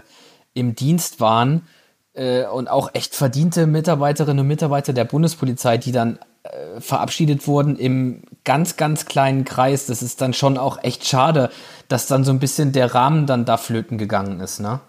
im 0.54 0.74
Dienst 0.74 1.20
waren 1.20 1.68
äh, 2.14 2.46
und 2.46 2.70
auch 2.70 2.92
echt 2.94 3.14
verdiente 3.14 3.68
Mitarbeiterinnen 3.68 4.40
und 4.40 4.48
Mitarbeiter 4.48 4.94
der 4.94 5.04
Bundespolizei, 5.04 5.78
die 5.78 5.92
dann 5.92 6.18
äh, 6.48 6.80
verabschiedet 6.80 7.48
wurden 7.48 7.76
im 7.76 8.24
ganz, 8.48 8.78
ganz 8.78 9.06
kleinen 9.06 9.44
Kreis. 9.44 9.88
Das 9.88 10.02
ist 10.02 10.22
dann 10.22 10.34
schon 10.34 10.58
auch 10.58 10.82
echt 10.82 11.06
schade, 11.06 11.52
dass 11.90 12.08
dann 12.08 12.24
so 12.24 12.32
ein 12.32 12.40
bisschen 12.40 12.72
der 12.72 12.96
Rahmen 12.96 13.28
dann 13.28 13.44
da 13.44 13.58
flöten 13.58 13.98
gegangen 13.98 14.40
ist, 14.40 14.62
ne? 14.62 14.80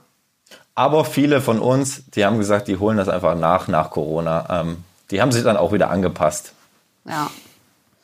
Aber 0.76 1.04
viele 1.04 1.40
von 1.40 1.58
uns, 1.58 2.04
die 2.14 2.24
haben 2.24 2.38
gesagt, 2.38 2.68
die 2.68 2.76
holen 2.76 2.96
das 2.96 3.08
einfach 3.08 3.36
nach, 3.36 3.66
nach 3.66 3.90
Corona. 3.90 4.60
Ähm, 4.60 4.84
die 5.10 5.20
haben 5.20 5.32
sich 5.32 5.42
dann 5.42 5.56
auch 5.56 5.72
wieder 5.72 5.90
angepasst. 5.90 6.52
Ja. 7.04 7.28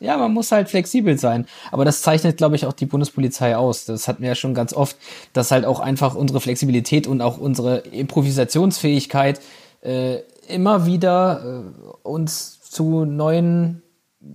Ja, 0.01 0.17
man 0.17 0.33
muss 0.33 0.51
halt 0.51 0.67
flexibel 0.67 1.17
sein. 1.17 1.47
Aber 1.71 1.85
das 1.85 2.01
zeichnet, 2.01 2.35
glaube 2.35 2.57
ich, 2.57 2.65
auch 2.65 2.73
die 2.73 2.85
Bundespolizei 2.85 3.55
aus. 3.55 3.85
Das 3.85 4.09
hatten 4.09 4.23
wir 4.23 4.29
ja 4.29 4.35
schon 4.35 4.53
ganz 4.53 4.73
oft, 4.73 4.97
dass 5.31 5.51
halt 5.51 5.63
auch 5.63 5.79
einfach 5.79 6.15
unsere 6.15 6.41
Flexibilität 6.41 7.07
und 7.07 7.21
auch 7.21 7.37
unsere 7.37 7.77
Improvisationsfähigkeit 7.77 9.39
äh, 9.81 10.17
immer 10.49 10.85
wieder 10.85 11.63
äh, 11.63 11.97
uns 12.03 12.59
zu 12.61 13.05
neuen 13.05 13.81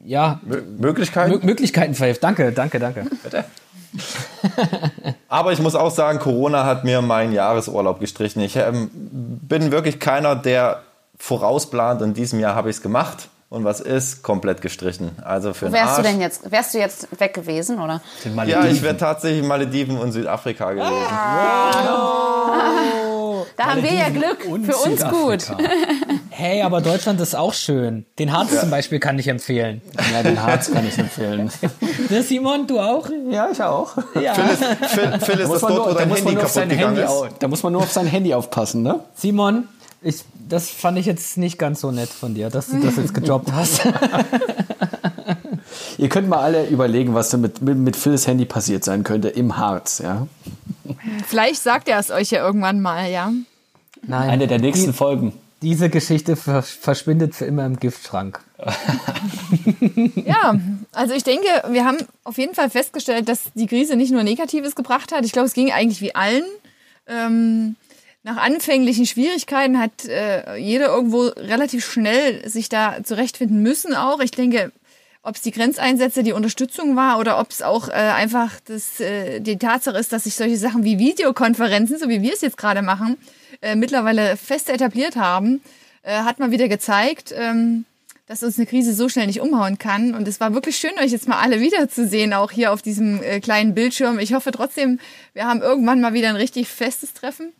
ja, 0.04 0.40
Möglichkeiten? 0.78 1.32
M 1.32 1.40
Möglichkeiten 1.42 1.94
verhilft. 1.94 2.22
Danke, 2.22 2.52
danke, 2.52 2.78
danke. 2.78 3.06
Bitte. 3.22 3.44
Aber 5.28 5.52
ich 5.52 5.58
muss 5.60 5.74
auch 5.74 5.90
sagen, 5.90 6.18
Corona 6.18 6.64
hat 6.64 6.84
mir 6.84 7.02
meinen 7.02 7.32
Jahresurlaub 7.32 8.00
gestrichen. 8.00 8.40
Ich 8.40 8.56
ähm, 8.56 8.90
bin 8.92 9.72
wirklich 9.72 9.98
keiner, 9.98 10.36
der 10.36 10.82
vorausplant. 11.18 12.02
In 12.02 12.14
diesem 12.14 12.38
Jahr 12.40 12.54
habe 12.54 12.70
ich 12.70 12.76
es 12.76 12.82
gemacht. 12.82 13.28
Und 13.48 13.64
was 13.64 13.80
ist? 13.80 14.22
Komplett 14.22 14.62
gestrichen. 14.62 15.10
Also 15.24 15.52
für 15.54 15.68
Wo 15.68 15.72
wärst 15.72 15.98
du 15.98 16.02
denn 16.02 16.20
jetzt? 16.20 16.48
Wärst 16.52 16.72
du 16.72 16.78
jetzt 16.78 17.08
weg 17.20 17.34
gewesen, 17.34 17.80
oder? 17.80 18.00
Ja, 18.46 18.64
ich 18.64 18.80
wäre 18.80 18.96
tatsächlich 18.96 19.40
in 19.40 19.48
Malediven 19.48 19.98
und 19.98 20.12
Südafrika 20.12 20.70
gewesen. 20.72 21.04
Ah. 21.10 21.72
Da 23.56 23.66
haben 23.66 23.82
wir 23.82 23.92
ja 23.92 24.08
Glück. 24.08 24.42
Für 24.42 24.76
uns 24.76 25.04
gut. 25.04 25.56
Hey, 26.40 26.62
aber 26.62 26.80
Deutschland 26.80 27.20
ist 27.20 27.36
auch 27.36 27.52
schön. 27.52 28.06
Den 28.18 28.32
Harz 28.32 28.54
ja. 28.54 28.60
zum 28.60 28.70
Beispiel 28.70 28.98
kann 28.98 29.18
ich 29.18 29.28
empfehlen. 29.28 29.82
Ja, 30.10 30.22
den 30.22 30.42
Harz 30.42 30.72
kann 30.72 30.88
ich 30.88 30.96
empfehlen. 30.96 31.50
Der 32.08 32.22
Simon, 32.22 32.66
du 32.66 32.80
auch? 32.80 33.10
Ja, 33.30 33.50
ich 33.52 33.62
auch. 33.62 33.94
Ja. 34.18 34.32
Phil 34.32 34.44
ist, 34.46 34.64
Phil, 34.86 35.18
Phil 35.20 35.40
ist 35.40 35.50
das 35.50 35.60
dort, 35.60 35.90
wo 35.90 35.92
dein 35.92 36.08
Handy 36.08 36.34
kaputt 36.34 36.68
gegangen 36.70 36.96
Handy 36.96 37.02
ist. 37.02 37.34
Da 37.40 37.46
muss 37.46 37.62
man 37.62 37.74
nur 37.74 37.82
auf 37.82 37.92
sein 37.92 38.06
Handy 38.06 38.32
aufpassen, 38.32 38.82
ne? 38.82 39.00
Simon, 39.14 39.68
ich, 40.00 40.24
das 40.48 40.70
fand 40.70 40.96
ich 40.96 41.04
jetzt 41.04 41.36
nicht 41.36 41.58
ganz 41.58 41.82
so 41.82 41.90
nett 41.90 42.08
von 42.08 42.32
dir, 42.32 42.48
dass 42.48 42.68
du 42.68 42.80
das 42.80 42.96
jetzt 42.96 43.12
gejobbt 43.12 43.52
hast. 43.54 43.82
Ihr 45.98 46.08
könnt 46.08 46.30
mal 46.30 46.40
alle 46.40 46.68
überlegen, 46.68 47.12
was 47.12 47.36
mit, 47.36 47.60
mit, 47.60 47.76
mit 47.76 47.96
Phils 47.96 48.26
Handy 48.26 48.46
passiert 48.46 48.82
sein 48.82 49.04
könnte 49.04 49.28
im 49.28 49.58
Harz, 49.58 49.98
ja? 49.98 50.26
Vielleicht 51.26 51.62
sagt 51.62 51.86
er 51.86 51.98
es 51.98 52.10
euch 52.10 52.30
ja 52.30 52.42
irgendwann 52.42 52.80
mal, 52.80 53.10
ja? 53.10 53.30
Nein. 54.06 54.30
Eine 54.30 54.46
der 54.46 54.58
nächsten 54.58 54.92
die, 54.92 54.96
Folgen. 54.96 55.34
Diese 55.62 55.90
Geschichte 55.90 56.36
verschwindet 56.36 57.34
für 57.34 57.44
immer 57.44 57.66
im 57.66 57.78
Giftschrank. 57.78 58.40
ja, 60.14 60.58
also 60.92 61.14
ich 61.14 61.22
denke, 61.22 61.48
wir 61.68 61.84
haben 61.84 61.98
auf 62.24 62.38
jeden 62.38 62.54
Fall 62.54 62.70
festgestellt, 62.70 63.28
dass 63.28 63.52
die 63.54 63.66
Krise 63.66 63.96
nicht 63.96 64.10
nur 64.10 64.22
Negatives 64.22 64.74
gebracht 64.74 65.12
hat. 65.12 65.24
Ich 65.24 65.32
glaube, 65.32 65.46
es 65.46 65.54
ging 65.54 65.70
eigentlich 65.70 66.00
wie 66.00 66.14
allen. 66.14 66.44
Ähm, 67.06 67.76
nach 68.22 68.36
anfänglichen 68.36 69.06
Schwierigkeiten 69.06 69.78
hat 69.78 70.06
äh, 70.06 70.56
jeder 70.56 70.86
irgendwo 70.88 71.28
relativ 71.28 71.84
schnell 71.84 72.48
sich 72.48 72.68
da 72.68 73.02
zurechtfinden 73.02 73.62
müssen 73.62 73.94
auch. 73.94 74.20
Ich 74.20 74.30
denke, 74.30 74.72
ob 75.22 75.36
es 75.36 75.42
die 75.42 75.50
Grenzeinsätze, 75.50 76.22
die 76.22 76.32
Unterstützung 76.32 76.96
war 76.96 77.18
oder 77.18 77.38
ob 77.38 77.50
es 77.50 77.62
auch 77.62 77.88
äh, 77.88 77.92
einfach 77.92 78.52
das, 78.64 79.00
äh, 79.00 79.40
die 79.40 79.58
Tatsache 79.58 79.98
ist, 79.98 80.12
dass 80.12 80.24
sich 80.24 80.34
solche 80.34 80.56
Sachen 80.56 80.84
wie 80.84 80.98
Videokonferenzen, 80.98 81.98
so 81.98 82.08
wie 82.08 82.22
wir 82.22 82.32
es 82.32 82.40
jetzt 82.40 82.56
gerade 82.56 82.82
machen, 82.82 83.18
äh, 83.62 83.74
mittlerweile 83.74 84.36
fest 84.36 84.70
etabliert 84.70 85.16
haben, 85.16 85.60
äh, 86.02 86.20
hat 86.22 86.38
mal 86.38 86.50
wieder 86.50 86.68
gezeigt, 86.68 87.34
ähm, 87.36 87.84
dass 88.26 88.42
uns 88.42 88.58
eine 88.58 88.66
Krise 88.66 88.94
so 88.94 89.08
schnell 89.08 89.26
nicht 89.26 89.40
umhauen 89.40 89.78
kann. 89.78 90.14
Und 90.14 90.28
es 90.28 90.38
war 90.40 90.54
wirklich 90.54 90.76
schön, 90.76 90.92
euch 91.02 91.10
jetzt 91.10 91.28
mal 91.28 91.40
alle 91.40 91.60
wiederzusehen, 91.60 92.32
auch 92.32 92.52
hier 92.52 92.72
auf 92.72 92.80
diesem 92.80 93.22
äh, 93.22 93.40
kleinen 93.40 93.74
Bildschirm. 93.74 94.18
Ich 94.18 94.34
hoffe 94.34 94.52
trotzdem, 94.52 95.00
wir 95.32 95.46
haben 95.46 95.62
irgendwann 95.62 96.00
mal 96.00 96.14
wieder 96.14 96.28
ein 96.28 96.36
richtig 96.36 96.68
festes 96.68 97.12
Treffen. 97.12 97.52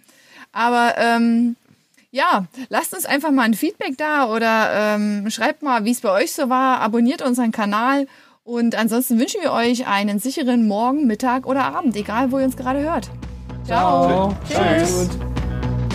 Aber 0.52 0.94
ähm, 0.96 1.56
ja, 2.12 2.46
lasst 2.68 2.94
uns 2.94 3.04
einfach 3.04 3.30
mal 3.30 3.42
ein 3.42 3.54
Feedback 3.54 3.96
da 3.96 4.26
oder 4.32 4.94
ähm, 4.96 5.30
schreibt 5.30 5.62
mal, 5.62 5.84
wie 5.84 5.92
es 5.92 6.00
bei 6.00 6.12
euch 6.12 6.32
so 6.32 6.48
war. 6.48 6.80
Abonniert 6.80 7.22
unseren 7.22 7.52
Kanal. 7.52 8.06
Und 8.44 8.74
ansonsten 8.74 9.18
wünschen 9.18 9.42
wir 9.42 9.52
euch 9.52 9.86
einen 9.86 10.18
sicheren 10.18 10.66
Morgen, 10.66 11.06
Mittag 11.06 11.46
oder 11.46 11.64
Abend, 11.64 11.94
egal 11.96 12.32
wo 12.32 12.38
ihr 12.38 12.44
uns 12.44 12.56
gerade 12.56 12.80
hört. 12.80 13.10
Ciao. 13.64 14.34
Ciao. 14.48 14.78
Tschüss. 14.78 15.08